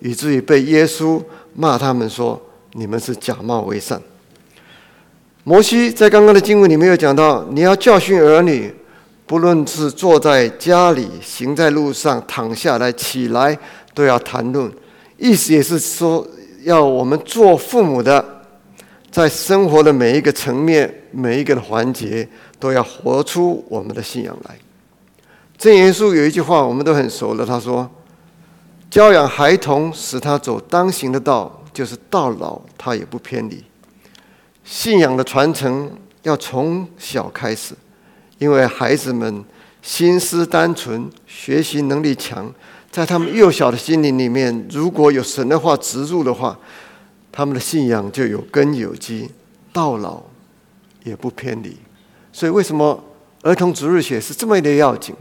[0.00, 1.22] 以至于被耶稣
[1.54, 2.40] 骂他们说
[2.74, 4.00] ：“你们是假冒为善。”
[5.44, 8.72] 摩西在刚刚的经文里面有讲到，你要教训儿女，
[9.26, 13.58] 不论是坐在家里、行在路上、躺下来、起来，
[13.94, 14.70] 都要谈论。
[15.16, 16.26] 意思也是说，
[16.62, 18.22] 要我们做父母的，
[19.10, 24.54] 在生活的每一个层面、每一个环节，都要活出我们的信仰来。
[25.60, 27.86] 正言书有一句话，我们都很熟了，他说
[28.88, 33.62] ：“教养孩童，使他走当行的道，就是到老他也不偏离。”
[34.64, 35.92] 信仰的传承
[36.22, 37.74] 要从小开始，
[38.38, 39.44] 因为孩子们
[39.82, 42.50] 心思单纯，学习能力强，
[42.90, 46.58] 在他们幼小的心灵里面，如果有神的话植入的话，
[47.30, 49.30] 他们的信仰就有根有基，
[49.74, 50.22] 到老
[51.04, 51.76] 也不偏离。
[52.32, 53.04] 所以，为什么
[53.42, 55.14] 儿童逐日学是这么的要紧？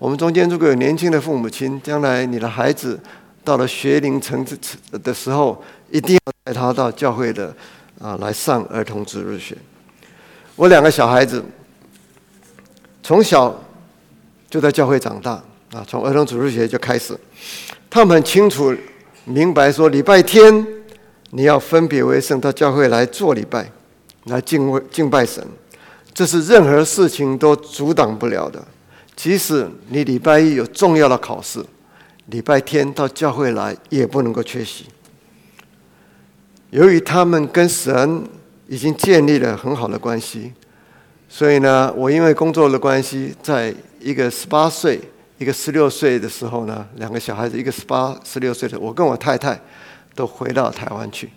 [0.00, 2.98] 我们中间如果有年轻的父母亲，将来你的孩子
[3.44, 4.56] 到了学龄层次
[5.02, 7.54] 的时候，一定要带他到教会的。
[8.00, 9.54] 啊，来上儿童值日学。
[10.56, 11.44] 我两个小孩子
[13.02, 13.54] 从小
[14.48, 15.32] 就在教会长大
[15.70, 17.14] 啊，从儿童主日学就开始，
[17.90, 18.74] 他们很清楚
[19.26, 20.66] 明白说，礼拜天
[21.32, 23.70] 你要分别为圣，到教会来做礼拜，
[24.24, 25.46] 来敬畏敬拜神，
[26.14, 28.66] 这是任何事情都阻挡不了的。
[29.14, 31.64] 即使你礼拜一有重要的考试，
[32.26, 34.86] 礼拜天到教会来也不能够缺席。
[36.70, 38.22] 由于他们跟神
[38.68, 40.52] 已经建立了很好的关系，
[41.28, 45.00] 所以呢，我因为工作的关系，在一个十八岁、
[45.38, 49.60] 一个十六岁的时候呢，两个小孩子，一个十八、十六岁的，我跟我太太
[50.14, 51.28] 都回到台湾去。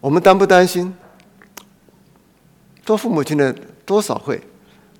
[0.00, 0.94] 我们担不担心？
[2.84, 3.54] 做父母亲的
[3.84, 4.40] 多少会，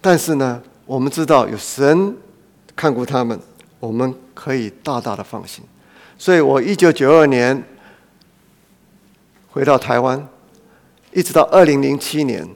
[0.00, 2.14] 但是呢，我们知道有神
[2.76, 3.40] 看顾他们，
[3.80, 5.64] 我们可以大大的放心。
[6.18, 7.64] 所以我一九九二年。
[9.48, 10.28] 回到台湾，
[11.12, 12.46] 一直到二零零七年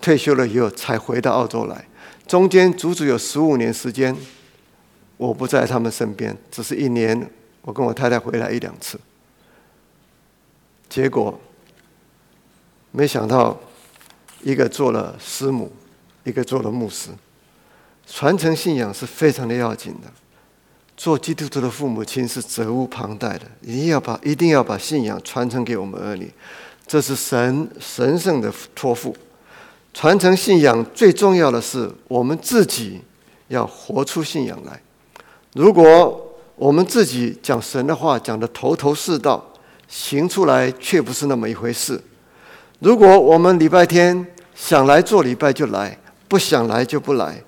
[0.00, 1.86] 退休了以后，才回到澳洲来。
[2.26, 4.16] 中间足足有十五年时间，
[5.18, 7.30] 我不在他们身边，只是一年，
[7.60, 8.98] 我跟我太太回来一两次。
[10.88, 11.38] 结果，
[12.90, 13.58] 没想到
[14.42, 15.70] 一个做了师母，
[16.24, 17.10] 一个做了牧师，
[18.10, 20.10] 传承信仰是非常的要紧的。
[20.96, 26.28] 做基督徒的父母亲是责无旁贷的，一定要把一定要把信仰传承给我们儿女，
[26.86, 29.14] 这是神神圣的托付。
[29.94, 33.00] 传承信仰最重要的是我们自己
[33.46, 34.80] 要活出信仰来。
[35.54, 39.44] 如果我们自己讲神的话讲的头头是道，
[39.86, 42.02] 行出来却不是那么一回事。
[42.80, 47.42] 如果我们礼拜天想来做礼拜就来，不想来就不来，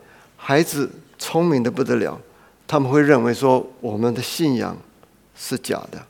[0.50, 2.20] 孩子聪明的不得了。
[2.66, 4.76] 他们会认为说我们的信仰
[5.36, 6.04] 是假的，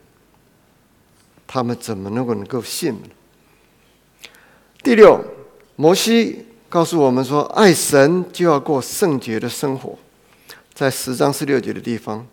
[1.46, 4.28] 他们怎么能够能够信呢？
[4.82, 5.22] 第六，
[5.76, 9.98] 摩西告诉我们说，爱神就要过圣洁的生活，
[10.72, 12.26] 在十章十六节的地方，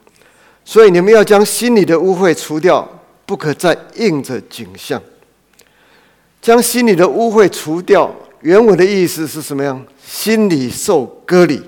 [0.63, 2.87] 所以你们要将心里的污秽除掉，
[3.25, 5.03] 不可再应着景象。
[6.41, 9.85] 将心里的污秽除掉，原文的意思是什么样？
[10.01, 11.61] 心里受割礼。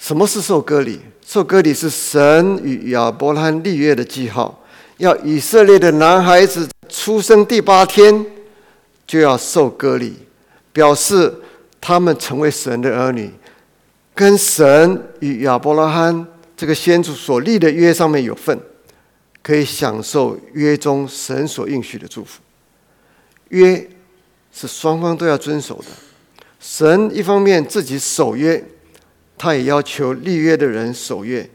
[0.00, 0.98] 什么是受割礼？
[1.24, 4.64] 受割礼是神与亚伯拉罕立约的记号，
[4.96, 8.24] 要以色列的男孩子出生第八天
[9.06, 10.16] 就要受割礼，
[10.72, 11.32] 表示
[11.80, 13.30] 他们成为神的儿女，
[14.14, 18.58] 跟神与亚伯拉罕这个先祖所立的约上面有份，
[19.42, 22.40] 可以享受约中神所应许的祝福。
[23.50, 23.88] 约
[24.50, 25.84] 是双方都要遵守的，
[26.58, 28.64] 神一方面自己守约。
[29.42, 31.48] 他也要求立约的人守约。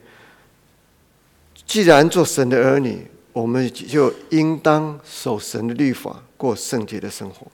[1.68, 7.46] 既然做神的儿女，我们就应当守神的律法，过圣洁的生活。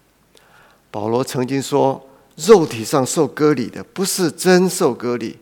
[0.90, 2.02] 保罗曾经说
[2.48, 5.38] ：“肉体上受割礼的，不是真受割礼。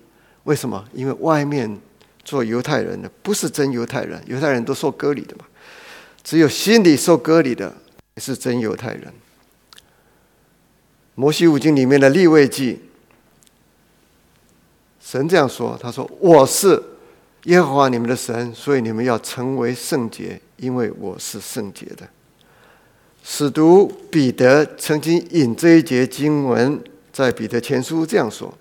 [0.46, 0.84] 为什么？
[0.92, 1.80] 因为外面
[2.24, 4.20] 做犹太人的，不是真犹太人。
[4.26, 5.46] 犹太人都受割礼的嘛。
[6.24, 7.72] 只有心里受割礼的，
[8.18, 9.14] 是真犹太人。”
[11.14, 12.80] 摩西五经里面的立位记。
[15.12, 16.80] 神这样说：“他说我是
[17.46, 22.08] 耶和华你们的神，所以你们要成为圣洁，因为我是圣洁的。”
[23.26, 26.80] 使徒彼得曾经引这一节经文，
[27.12, 28.56] 在彼得前书这样说：“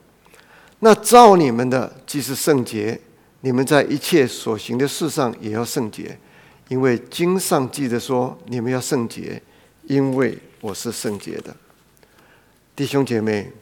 [0.80, 2.99] 那造你们的既是圣洁，
[3.42, 6.18] 你们在一切所行的事上也要圣洁，
[6.68, 9.42] 因为经上记着说，你们要圣洁，
[9.82, 11.55] 因为我是圣洁的。”
[12.74, 13.53] 弟兄姐妹，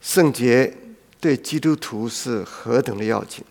[0.00, 0.72] 圣洁。
[1.22, 3.44] 对基督徒是何等的要紧？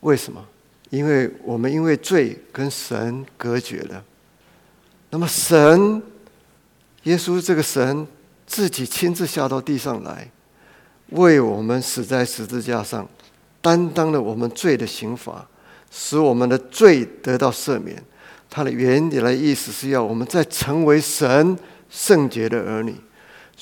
[0.00, 0.44] 为什么？
[0.90, 4.04] 因为我们因为罪跟神隔绝了，
[5.08, 6.02] 那么神，
[7.04, 8.06] 耶稣这个神
[8.46, 10.30] 自己亲自下到地上来，
[11.12, 13.08] 为我们死在十字架上，
[13.62, 15.48] 担当了我们罪的刑罚，
[15.90, 18.04] 使我们的罪得到赦免。
[18.50, 21.56] 他的原理的意思是要我们再成为神
[21.88, 22.94] 圣洁的儿女，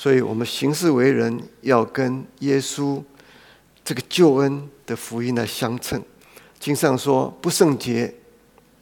[0.00, 3.02] 所以我们行事为人要跟耶稣
[3.84, 6.00] 这个救恩的福音来相称。
[6.60, 8.14] 经上说：“不圣洁，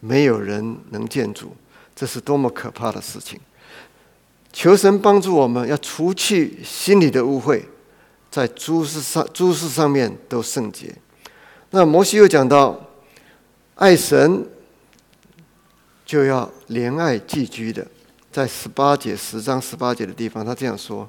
[0.01, 1.57] 没有人能见主。”
[1.97, 3.41] 这是多么可怕的事情！
[4.53, 7.63] 求神帮助我们，要除去心里的污秽，
[8.31, 10.95] 在诸事上、诸事上面都圣洁。
[11.71, 12.79] 那摩西又讲到，
[13.77, 14.47] 爱神
[16.05, 17.87] 就要怜爱寄居的，
[18.37, 21.09] 在十八节十章十八节的地方，他这样说：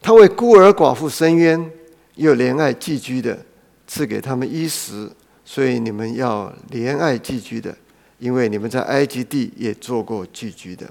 [0.00, 1.70] 他为孤儿寡妇伸冤，
[2.14, 3.38] 又怜爱寄居的，
[3.86, 5.10] 赐给他们衣食。
[5.44, 7.76] 所以你们要怜爱寄居的。
[8.18, 10.88] 因为你们在埃及地也做过寄居的，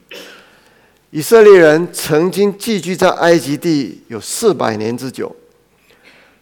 [1.10, 5.36] 以色列人曾经寄居在埃及地有四百年之久，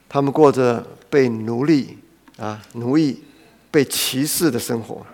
[0.09, 1.97] 他们过着被奴隶
[2.35, 3.23] 啊奴役、
[3.71, 5.05] 被歧视的生活。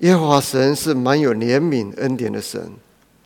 [0.00, 2.70] 耶和华神是蛮有怜悯恩典的神，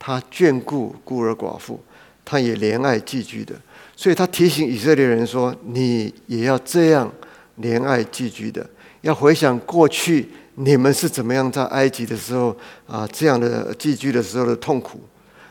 [0.08, 1.78] 他眷顾孤儿寡妇，
[2.24, 3.54] 他也怜爱寄居的，
[3.94, 7.12] 所以他提醒以色列人说：“你也要这样
[7.60, 8.66] 怜爱寄居的，
[9.02, 12.56] 要回想过去。”你们是怎么样在埃及的时候
[12.86, 13.06] 啊？
[13.12, 14.98] 这样的寄居的时候的痛苦，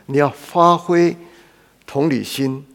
[0.06, 1.16] 你要发挥
[1.86, 2.66] 同理心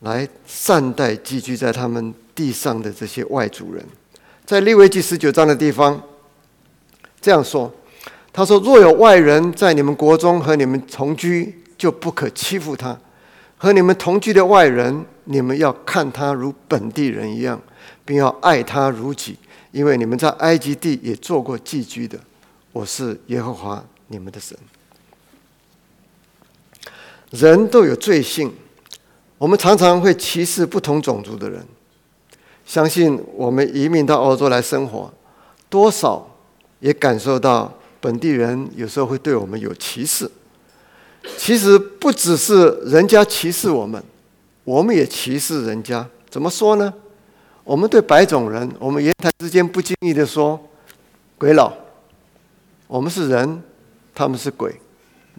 [0.00, 3.82] 来善待寄居在他们地上的这些外族人。
[4.44, 5.98] 在利未记十九章的地方
[7.18, 7.72] 这样说
[8.32, 12.96] ：“他说，若有外人在你们国中和你们同居，就不可欺负他；
[13.56, 17.60] 和你们同居的外人，你们要看他如本地人一样，
[18.04, 19.36] 并要爱他如己。”
[19.72, 22.18] 因为你们在埃及地也做过寄居的，
[22.72, 24.58] 我是耶和华你们的神。
[27.30, 28.52] 人都有罪性，
[29.38, 31.64] 我们常常会歧视不同种族的人。
[32.66, 35.12] 相信我们移民到欧洲来生活，
[35.68, 36.28] 多少
[36.80, 40.30] 也感受到本地人有时候会对我们有歧视。
[41.36, 44.02] 其实不只是人家歧视我们，
[44.64, 46.06] 我们也歧视人家。
[46.30, 46.92] 怎么说呢？
[47.62, 50.58] 我们对白种人，我们言谈之间不经意的说
[51.36, 51.72] “鬼佬”，
[52.88, 53.62] 我们是人，
[54.14, 54.74] 他们是鬼，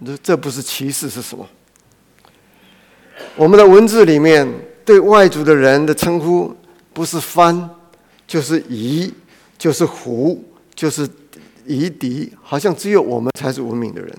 [0.06, 1.48] 这这不是歧视是什么？
[3.36, 4.48] 我们的文字里面
[4.86, 6.56] 对外族的人的称呼，
[6.94, 7.70] 不是“番”，
[8.28, 9.12] 就是“夷”，
[9.58, 10.44] 就是“胡”，
[10.76, 11.10] 就是
[11.78, 14.14] “夷狄”，好像只有我们才是文明的人。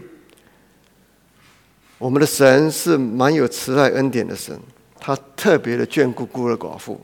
[1.99, 4.59] 我们的神是蛮有慈爱恩典的神，
[4.99, 7.01] 他特别的眷顾孤儿寡妇。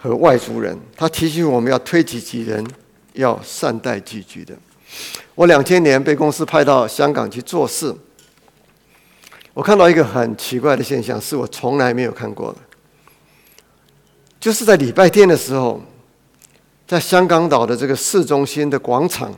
[0.00, 2.64] 和外族人，他提醒我们要推己及人，
[3.14, 4.54] 要善待寄居的。
[5.34, 7.92] 我两千年被公司派到香港去做事，
[9.52, 12.58] 我看到一个很奇怪的现象，是我从来没有看过的，
[14.38, 15.82] 就是在礼拜天的时候，
[16.88, 19.30] 在香港岛的这个市中心的广场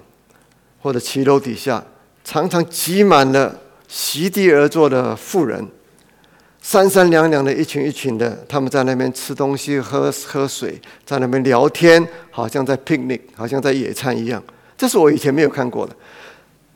[0.80, 1.84] 或者骑楼底下，
[2.22, 5.66] 常常挤满了席地而坐的富人。
[6.62, 14.40] 三三两两的一群一群的，他们在那边吃东西、喝喝水，在那边聊天，好像在 picnic，好像在野餐一样。
[14.78, 15.96] 这是我以前没有看过的。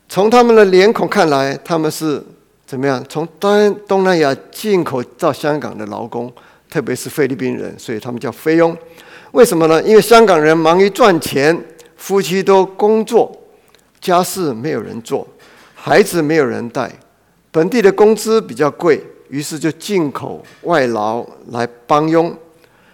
[0.09, 2.21] 从他们的脸孔看来，他们是
[2.65, 3.01] 怎么样？
[3.07, 6.29] 从东东南亚进口到香港的劳工，
[6.69, 8.77] 特别是菲律宾人，所以他们叫菲佣。
[9.35, 9.83] 为什么呢？
[9.83, 11.61] 因为香港人忙于赚钱，
[11.97, 13.29] 夫妻都工作，
[13.99, 15.27] 家事没有人做，
[15.75, 16.89] 孩子没有人带，
[17.51, 19.03] 本地的工资比较贵。
[19.27, 22.33] 于是就进口外劳来帮佣，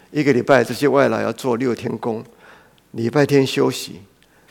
[0.09, 2.23] 一个礼拜这些外劳要做六天工，
[2.91, 4.01] 礼拜天休息。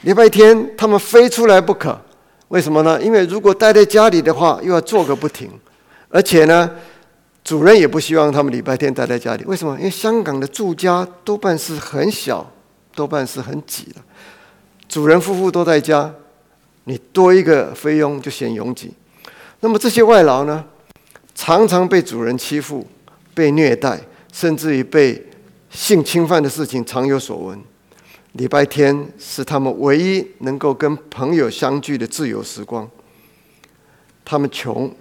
[0.03, 2.01] 礼拜天他们非出来不可，
[2.49, 3.03] 为什么呢？
[3.03, 5.51] 因为如果待在家里的话，又要做个不停，
[6.09, 6.71] 而且呢，
[7.51, 9.43] 主人也不希望他们礼拜天待在家里。
[9.45, 9.77] 为什么？
[9.77, 12.49] 因为香港的住家多半是很小，
[12.95, 13.97] 多半是很挤的，
[14.89, 16.15] 主人夫妇都在家，
[16.85, 18.95] 你多一个菲佣就显拥挤。
[19.59, 20.65] 那么这些外劳呢？
[21.35, 22.87] 常常被主人欺负、
[23.35, 24.01] 被虐待，
[24.33, 25.21] 甚至于被
[25.71, 27.61] 性侵犯的事情常有所闻。
[28.35, 32.89] 礼拜天是他们唯一能够跟朋友相聚的自由时光。
[34.25, 34.95] 他们穷，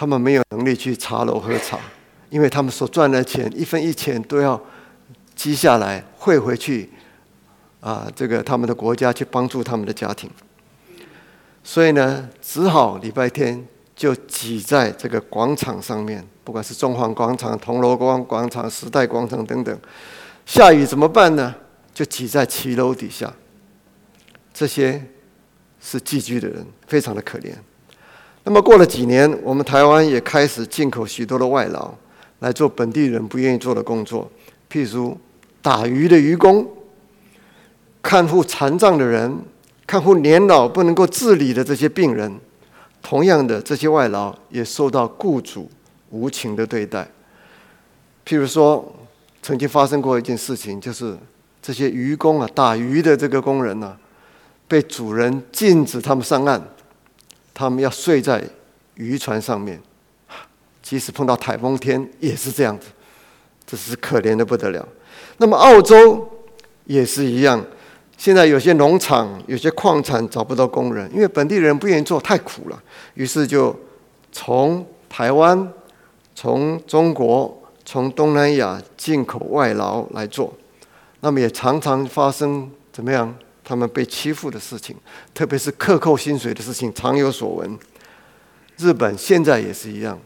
[0.00, 1.78] 他们没有能力去茶楼喝茶，
[2.30, 4.58] 因为他们所赚的钱一分一钱都要
[5.34, 6.88] 积下来汇回去，
[7.80, 10.30] 啊，这个他们的国家去帮助他们的家庭。
[11.62, 13.62] 所以呢，只好礼拜天。
[13.94, 19.78] 就挤在这个广场上面，不管是中环广场、铜锣湾广场、时代广场等等。
[20.46, 21.54] 下雨怎么办呢？
[21.92, 23.30] 就挤在骑楼底下。
[24.54, 25.04] 这些
[25.78, 27.52] 是寄居的人，非常的可怜。
[28.44, 31.92] 那么过了几年，我们台湾也开始进口许多的外劳
[32.40, 34.30] 来做本地人不愿意做的工作，
[34.70, 35.16] 譬如
[35.60, 36.66] 打鱼的渔工、
[38.02, 39.38] 看护残障的人、
[39.86, 42.38] 看护年老不能够自理的这些病人。
[43.02, 45.70] 同样的，这些外劳也受到雇主
[46.10, 47.08] 无情的对待。
[48.26, 48.92] 譬如说，
[49.42, 51.16] 曾经发生过一件事情，就是
[51.62, 53.96] 这些渔工啊，打鱼的这个工人呢，
[54.68, 56.62] 被主人禁止他们上岸，
[57.60, 58.42] 他们要睡在
[58.94, 59.78] 渔船上面，
[60.80, 62.86] 即使碰到台风天也是这样子，
[63.66, 64.88] 这是可怜的不得了。
[65.36, 66.26] 那么澳洲
[66.86, 67.62] 也是一样。
[68.16, 72.82] 现在有些农场、有些矿产找不到工人，因为本地人不愿意做，太苦了。
[73.12, 73.78] 于是就
[74.32, 75.70] 从台湾、
[76.34, 80.50] 从中国、从东南亚进口外劳来做。
[81.20, 83.34] 那么也常常发生怎么样？
[83.70, 84.96] 他们被欺负的事情，
[85.32, 87.78] 特别是克扣薪水的事情，常有所闻。
[88.78, 90.18] 日本现在也是一样，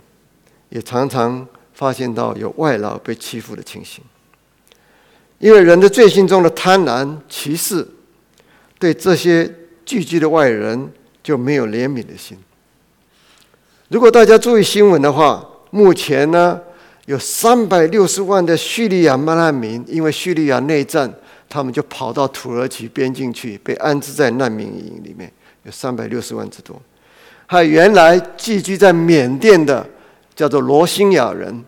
[0.70, 4.02] 也常常发现到有外劳被欺负的情形。
[5.38, 7.86] 因为人的罪行中的贪婪、歧视，
[8.78, 10.90] 对这些聚居的外人
[11.22, 12.38] 就没有怜悯的心。
[13.88, 16.58] 如果大家注意新闻的话，目前呢
[17.04, 21.12] 有三百六十万的叙利亚难民，因为叙利亚内战，
[21.48, 25.30] 他们就跑到土耳其边境去，被安置在难民营里面，
[25.62, 26.80] 有三百六十万之多。
[27.46, 29.86] 还有原来寄居在缅甸的，
[30.34, 31.64] 叫做罗兴亚人。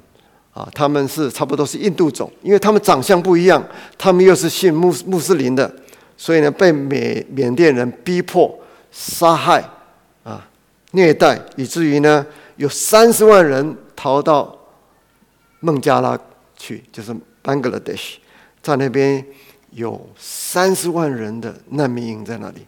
[0.52, 3.62] 啊，他们是差不多是印度种，因为他们长相不一样，
[3.98, 5.70] 他们又是信穆穆斯林的，
[6.16, 8.58] 所以呢，被缅缅甸人逼迫、
[8.90, 9.62] 杀害、
[10.22, 10.48] 啊
[10.92, 12.24] 虐待，以至于呢，
[12.56, 14.58] 有三十万人逃到
[15.60, 16.18] 孟加拉
[16.56, 17.14] 去，就是
[17.44, 18.14] Bangladesh，
[18.62, 19.22] 在那边
[19.76, 22.66] 有三十万人的难民营在那里。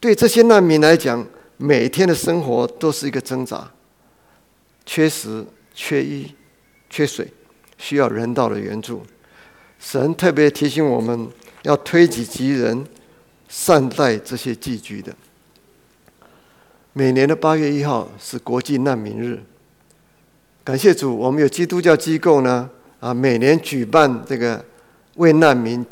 [0.00, 1.26] 对这些难民来讲，
[1.58, 3.70] 每天的生活都是一个挣扎，
[4.86, 5.44] 缺食、
[5.74, 6.32] 缺衣。
[6.88, 7.26] 缺水，
[7.76, 9.02] 需要人道的援助。
[9.80, 11.28] 神特别提醒我们
[11.62, 12.86] 要推己及人，
[13.48, 15.12] 善待这些寄居的。
[16.92, 19.42] 每年的八月一号是国际难民日。
[20.62, 22.70] 感谢主，我们有基督教机构呢，
[23.00, 24.64] 啊，每年举办这个
[25.16, 25.84] 为难民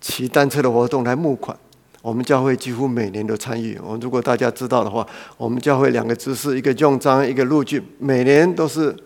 [0.00, 1.56] 骑单车的活动来募款。
[2.02, 3.78] 我们教会几乎每年都参与。
[3.84, 8.96] 我们如果大家知道的话，我们教会两个执事，一个用章，一个陆俊，每年都是。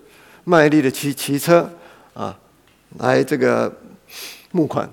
[0.47, 1.67] 卖力的骑骑车
[2.13, 2.39] 啊，
[2.99, 3.75] 来这个
[4.51, 4.87] 募款。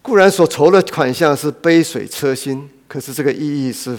[0.00, 3.94] 固然所筹的款项是杯水车薪，可是这个意义是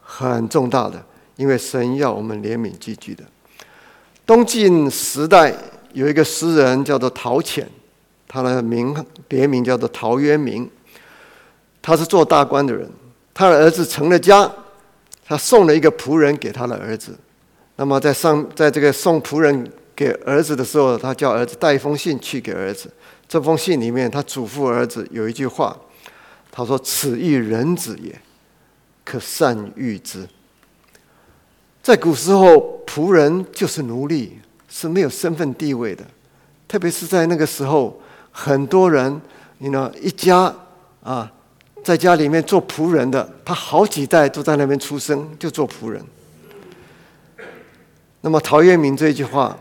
[0.00, 1.04] 很重大的，
[1.34, 3.24] 因为神要我们怜悯寄居的。
[4.24, 5.52] 东晋时代
[5.94, 7.68] 有一个诗人叫做陶潜，
[8.42, 8.92] 他的名
[9.28, 10.68] 别名叫做陶渊明。
[11.80, 12.90] 他是做大官的人，
[13.32, 14.50] 他的儿子成了家，
[15.24, 17.16] 他送了一个仆人给他的儿子。
[17.76, 22.90] 那么，在上，在这个送仆人给儿子的时候，他叫儿子带一封信去给儿子。
[23.28, 25.76] 这封信里面，他嘱咐儿子有一句话，
[26.50, 28.18] 他说：“此亦人子也，
[29.04, 30.26] 可善育之。”
[31.82, 36.04] 在古时候，仆人就是奴隶，是没有身份地位的。
[36.66, 38.00] 特别是在那个时候，
[38.36, 39.22] 很多人，
[39.58, 40.52] 你呢，一家
[41.04, 41.30] 啊，
[41.84, 46.04] 在家里面做仆人的，他好几代都在那边出生，就做仆人。
[48.22, 49.56] 那么陶渊明这一句话，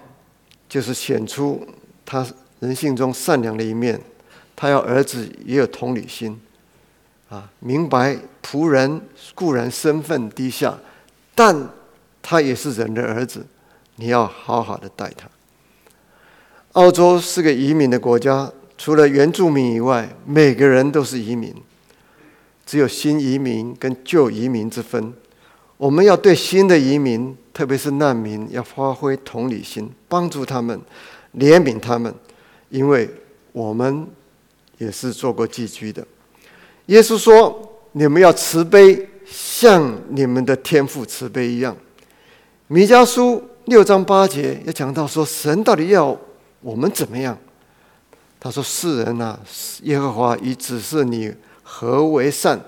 [0.67, 1.65] 就是显出
[2.03, 2.25] 他
[2.59, 4.01] 人性中善良的一面。
[4.55, 6.39] 他要儿子也有同理心，
[7.29, 9.01] 啊，明白仆人
[9.35, 10.77] 固然身份低下，
[11.35, 11.69] 但
[12.21, 13.45] 他也是人的儿子，
[13.97, 15.27] 你要好好的待他。
[16.73, 18.49] 澳洲是个移民的国家，
[18.83, 21.55] 除了原住民以外，每个人都是移民，
[22.65, 25.13] 只有新移民跟旧移民之分。
[25.77, 27.33] 我们要对新的移民。
[27.53, 30.77] 特别是难民，要发挥同理心，帮助他们，
[31.37, 32.13] 怜悯他们，
[32.67, 33.09] 因为
[33.53, 34.05] 我们
[34.79, 36.05] 也是做过寄居的。
[36.87, 37.61] 耶稣说
[37.93, 41.73] ：“你们要慈悲，像你们的天父慈悲一样。”
[42.67, 46.19] 米迦书六章八节也讲到说：“神到底要
[46.59, 47.37] 我们怎么样？”
[48.43, 49.39] 他说：“世人呐，
[49.83, 51.33] 耶和华已指示你
[51.63, 52.59] 何为善。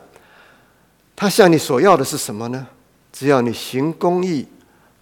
[1.15, 2.65] 他向你所要的是什么呢？
[3.11, 4.47] 只要你行公义。”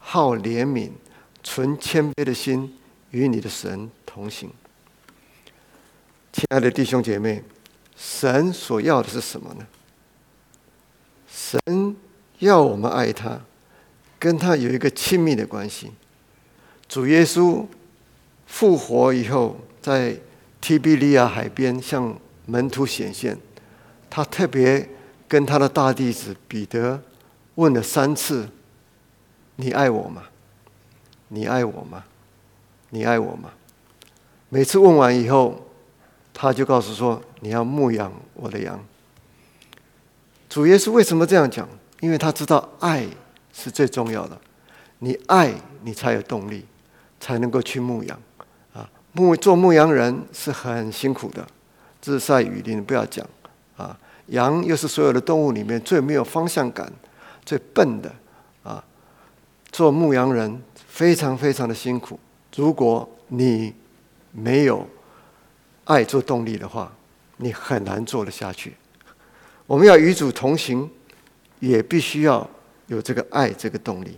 [0.06, 0.90] 好怜悯，
[1.42, 2.78] 存谦卑的心，
[3.12, 4.52] 与你的神同行。
[6.34, 7.42] 亲爱的弟兄姐妹，
[7.96, 9.66] 神所要的是什么呢？
[11.32, 11.96] 神
[12.40, 13.40] 要我们爱他，
[14.20, 15.92] 跟他有一个亲密的关系。
[16.90, 17.66] 主耶稣
[18.46, 20.18] 复活以后，在
[20.64, 23.38] 提比利亚海边向门徒显现，
[24.10, 24.88] 他特别
[25.28, 27.02] 跟他的大弟子彼得
[27.56, 28.48] 问了三次
[29.58, 30.24] ：“你爱我吗？
[31.28, 32.06] 你爱我吗？
[32.92, 33.52] 你爱我吗？”
[34.48, 35.68] 每次问完以后，
[36.34, 38.82] 他就告诉说：“你要牧养我的羊。”
[40.48, 41.68] 主耶稣为什么这样讲？
[42.00, 43.06] 因为他知道爱
[43.52, 44.40] 是最重要的。
[45.00, 46.66] 你爱你才有动力，
[47.20, 48.18] 才能够去牧羊。
[49.14, 51.48] 牧做牧羊人是很辛苦的，
[52.04, 53.26] 日晒雨淋不要讲。
[53.78, 53.98] 啊，
[54.28, 56.92] 羊又是所有的动物里面最没有方向感、
[57.46, 58.14] 最笨的。
[58.64, 58.84] 啊，
[59.72, 62.20] 做牧羊人非常非常的辛苦。
[62.56, 63.74] 如果你
[64.32, 64.88] 没有
[65.86, 66.92] 爱做动力的话，
[67.38, 68.76] 你很难做得下去。
[69.66, 70.90] 我们要与主同行，
[71.60, 72.48] 也必须要
[72.88, 74.18] 有这个爱这个动力。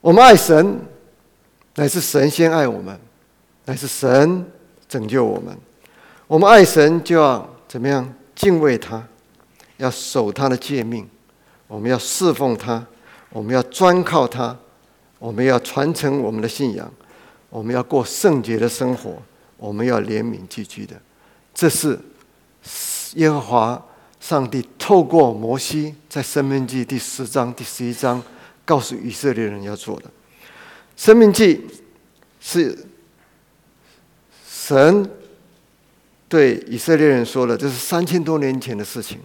[0.00, 0.80] 我们爱神，
[1.76, 2.98] 乃是神先爱我们，
[3.66, 4.44] 乃是神
[4.88, 5.56] 拯救我们。
[6.26, 9.06] 我们爱神，就要怎么样敬畏他，
[9.76, 11.06] 要守他的诫命，
[11.68, 12.84] 我们要侍奉他，
[13.28, 14.56] 我们要专靠他，
[15.18, 16.90] 我们要传承我们的信仰。
[17.48, 19.22] 我们要过圣洁的生活，
[19.56, 20.94] 我们要怜悯寄居的，
[21.54, 21.98] 这是
[23.14, 23.86] 耶和华
[24.20, 28.22] 上帝透过摩西在生命记第十章、第十一章
[28.64, 30.10] 告诉以色列人要做的。
[30.96, 31.64] 生命记
[32.40, 32.76] 是
[34.66, 35.08] 神
[36.28, 39.20] 对以色列人说了，这是三千多年前的事情，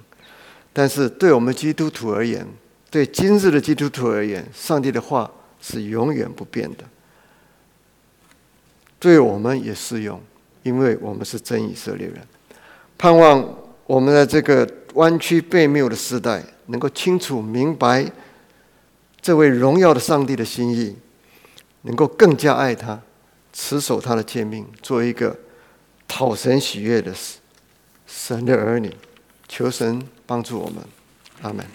[0.71, 2.45] 但是对我们基督徒而言，
[2.91, 6.83] 对今日的基督徒而言，上帝的话是永远不变的。
[8.99, 10.21] 对我们也适用，
[10.61, 12.17] 因为我们是真以色列人。
[12.95, 13.43] 盼望
[13.87, 18.05] 我们在这个弯曲背谬的时代，能够清楚明白
[19.19, 20.95] 这位荣耀的上帝的心意，
[21.81, 23.01] 能够更加爱他，
[23.53, 25.37] 持守他的诫命，做一个
[26.07, 27.13] 讨神喜悦的
[28.05, 28.95] 神的儿女。
[29.47, 30.81] 求神帮助我们，
[31.41, 31.65] 阿门。